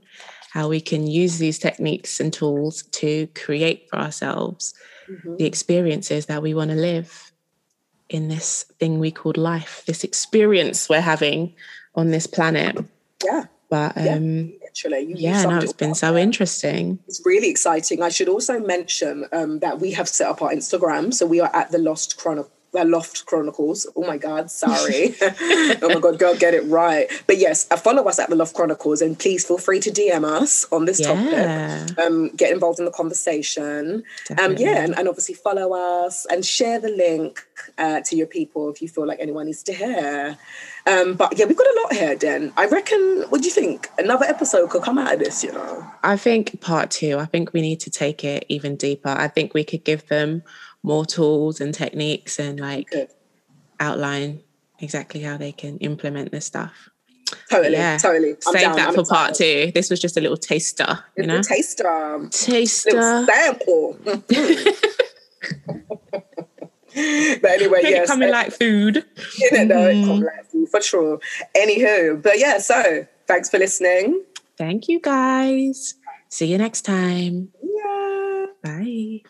How 0.53 0.69
we 0.69 0.81
can 0.81 1.07
use 1.09 1.39
these 1.39 1.59
techniques 1.59 2.21
and 2.21 2.33
tools 2.33 2.85
to 2.93 3.27
create 3.35 3.89
for 3.91 3.99
ourselves 3.99 4.73
mm-hmm. 5.11 5.37
the 5.37 5.47
experiences 5.47 6.27
that 6.27 6.43
we 6.43 6.55
want 6.55 6.71
to 6.71 6.77
live 6.77 7.33
in 8.09 8.29
this 8.29 8.65
thing 8.79 9.01
we 9.01 9.11
called 9.11 9.37
life, 9.37 9.83
this 9.87 10.05
experience 10.05 10.89
we're 10.89 11.01
having 11.01 11.55
on 11.97 12.13
this 12.13 12.29
planet. 12.29 12.77
Yeah. 13.25 13.47
But 13.69 13.97
um, 13.97 14.53
yeah, 14.63 14.66
literally, 14.85 15.07
you, 15.07 15.15
yeah, 15.17 15.45
no, 15.45 15.59
it's 15.59 15.73
been 15.73 15.95
so 15.95 16.13
there. 16.13 16.23
interesting. 16.23 16.99
It's 17.07 17.23
really 17.25 17.49
exciting. 17.49 18.03
I 18.03 18.09
should 18.09 18.29
also 18.29 18.61
mention 18.61 19.27
um, 19.33 19.61
that 19.61 19.81
we 19.81 19.93
have 19.93 20.09
set 20.09 20.29
up 20.29 20.43
our 20.43 20.51
Instagram, 20.51 21.13
so 21.13 21.27
we 21.27 21.41
are 21.41 21.55
at 21.55 21.71
the 21.71 21.79
Lost 21.79 22.19
Chronicle 22.19 22.51
uh, 22.77 22.85
Loft 22.85 23.27
Chronicles. 23.27 23.87
Oh 23.97 24.07
my 24.07 24.19
God, 24.19 24.51
sorry. 24.51 25.15
oh 25.23 25.91
my 25.95 26.01
God, 26.01 26.19
girl, 26.19 26.37
get 26.37 26.55
it 26.55 26.65
right. 26.67 27.09
But 27.27 27.39
yes, 27.39 27.65
follow 27.65 28.05
us 28.05 28.19
at 28.19 28.31
the 28.31 28.37
Loft 28.37 28.55
Chronicles 28.55 29.01
and 29.01 29.19
please 29.19 29.47
feel 29.47 29.59
free 29.59 29.81
to 29.81 29.91
DM 29.91 30.25
us 30.25 30.67
on 30.71 30.85
this 30.85 31.01
yeah. 31.01 31.87
topic. 31.87 31.99
Um, 31.99 32.29
get 32.31 32.53
involved 32.53 32.79
in 32.79 32.85
the 32.85 32.91
conversation. 32.91 34.03
Um, 34.39 34.57
yeah, 34.57 34.85
and, 34.85 34.97
and, 34.99 35.09
obviously 35.09 35.35
follow 35.35 35.73
us 35.73 36.27
and 36.27 36.45
share 36.45 36.81
the 36.81 36.91
link 36.91 37.47
uh, 37.79 38.01
to 38.03 38.17
your 38.17 38.27
people 38.27 38.69
if 38.71 38.83
you 38.83 38.89
feel 38.89 39.07
like 39.07 39.19
anyone 39.21 39.47
needs 39.47 39.63
to 39.65 39.73
hear. 39.73 40.37
Um, 40.87 41.15
but 41.15 41.37
yeah, 41.39 41.47
we've 41.47 41.57
got 41.57 41.67
a 41.67 41.81
lot 41.83 41.93
here, 41.95 42.15
Den. 42.15 42.53
I 42.57 42.67
reckon, 42.67 43.25
what 43.29 43.41
do 43.41 43.49
you 43.49 43.53
think? 43.53 43.91
Another 43.99 44.25
episode 44.25 44.71
could 44.71 44.83
come 44.83 44.99
out 44.99 45.15
of 45.15 45.19
this, 45.19 45.43
you 45.43 45.53
know? 45.53 45.87
I 46.03 46.17
think 46.17 46.61
part 46.61 46.91
two, 46.91 47.19
I 47.19 47.25
think 47.25 47.53
we 47.53 47.61
need 47.61 47.81
to 47.81 47.91
take 47.91 48.23
it 48.25 48.45
even 48.49 48.77
deeper. 48.77 49.09
I 49.09 49.29
think 49.29 49.53
we 49.53 49.65
could 49.65 49.85
give 49.85 50.07
them 50.07 50.43
more 50.87 51.05
tools 51.05 51.61
and 51.61 51.75
techniques 51.75 52.39
and 52.39 52.59
like 52.61 52.89
Good. 52.91 53.09
outline 53.81 54.41
exactly 54.79 55.21
how 55.21 55.37
they 55.37 55.53
can 55.53 55.77
implement 55.79 56.31
this 56.31 56.47
stuff. 56.47 56.91
Totally, 57.51 57.75
yeah. 57.75 57.99
totally. 57.99 58.37
I'm 58.47 58.53
Save 58.53 58.63
down. 58.63 58.77
that 58.77 58.89
I'm 58.89 58.95
for 58.95 59.05
part 59.05 59.35
two. 59.35 59.73
This 59.75 59.91
was 59.91 59.99
just 59.99 60.17
a 60.17 60.21
little 60.21 60.37
taster, 60.37 61.01
you 61.17 61.25
it's 61.25 61.27
know. 61.27 61.43
taster, 61.43 62.29
taster, 62.31 62.93
little 62.93 63.27
sample. 63.27 63.99
but 64.05 64.23
anyway, 67.51 67.81
yes, 67.83 68.09
coming 68.09 68.31
like 68.31 68.53
food. 68.53 69.05
You 69.39 69.51
know, 69.53 69.65
no, 69.65 69.93
mm. 69.93 70.25
like 70.25 70.47
food 70.47 70.69
for 70.69 70.81
sure. 70.81 71.19
Anywho, 71.57 72.23
but 72.23 72.39
yeah, 72.39 72.59
so 72.59 73.05
thanks 73.27 73.51
for 73.51 73.59
listening. 73.59 74.23
Thank 74.57 74.89
you, 74.89 75.01
guys. 75.01 75.95
See 76.29 76.47
you 76.47 76.59
next 76.59 76.83
time. 76.83 77.49
Yeah. 77.61 78.47
Bye. 78.63 79.23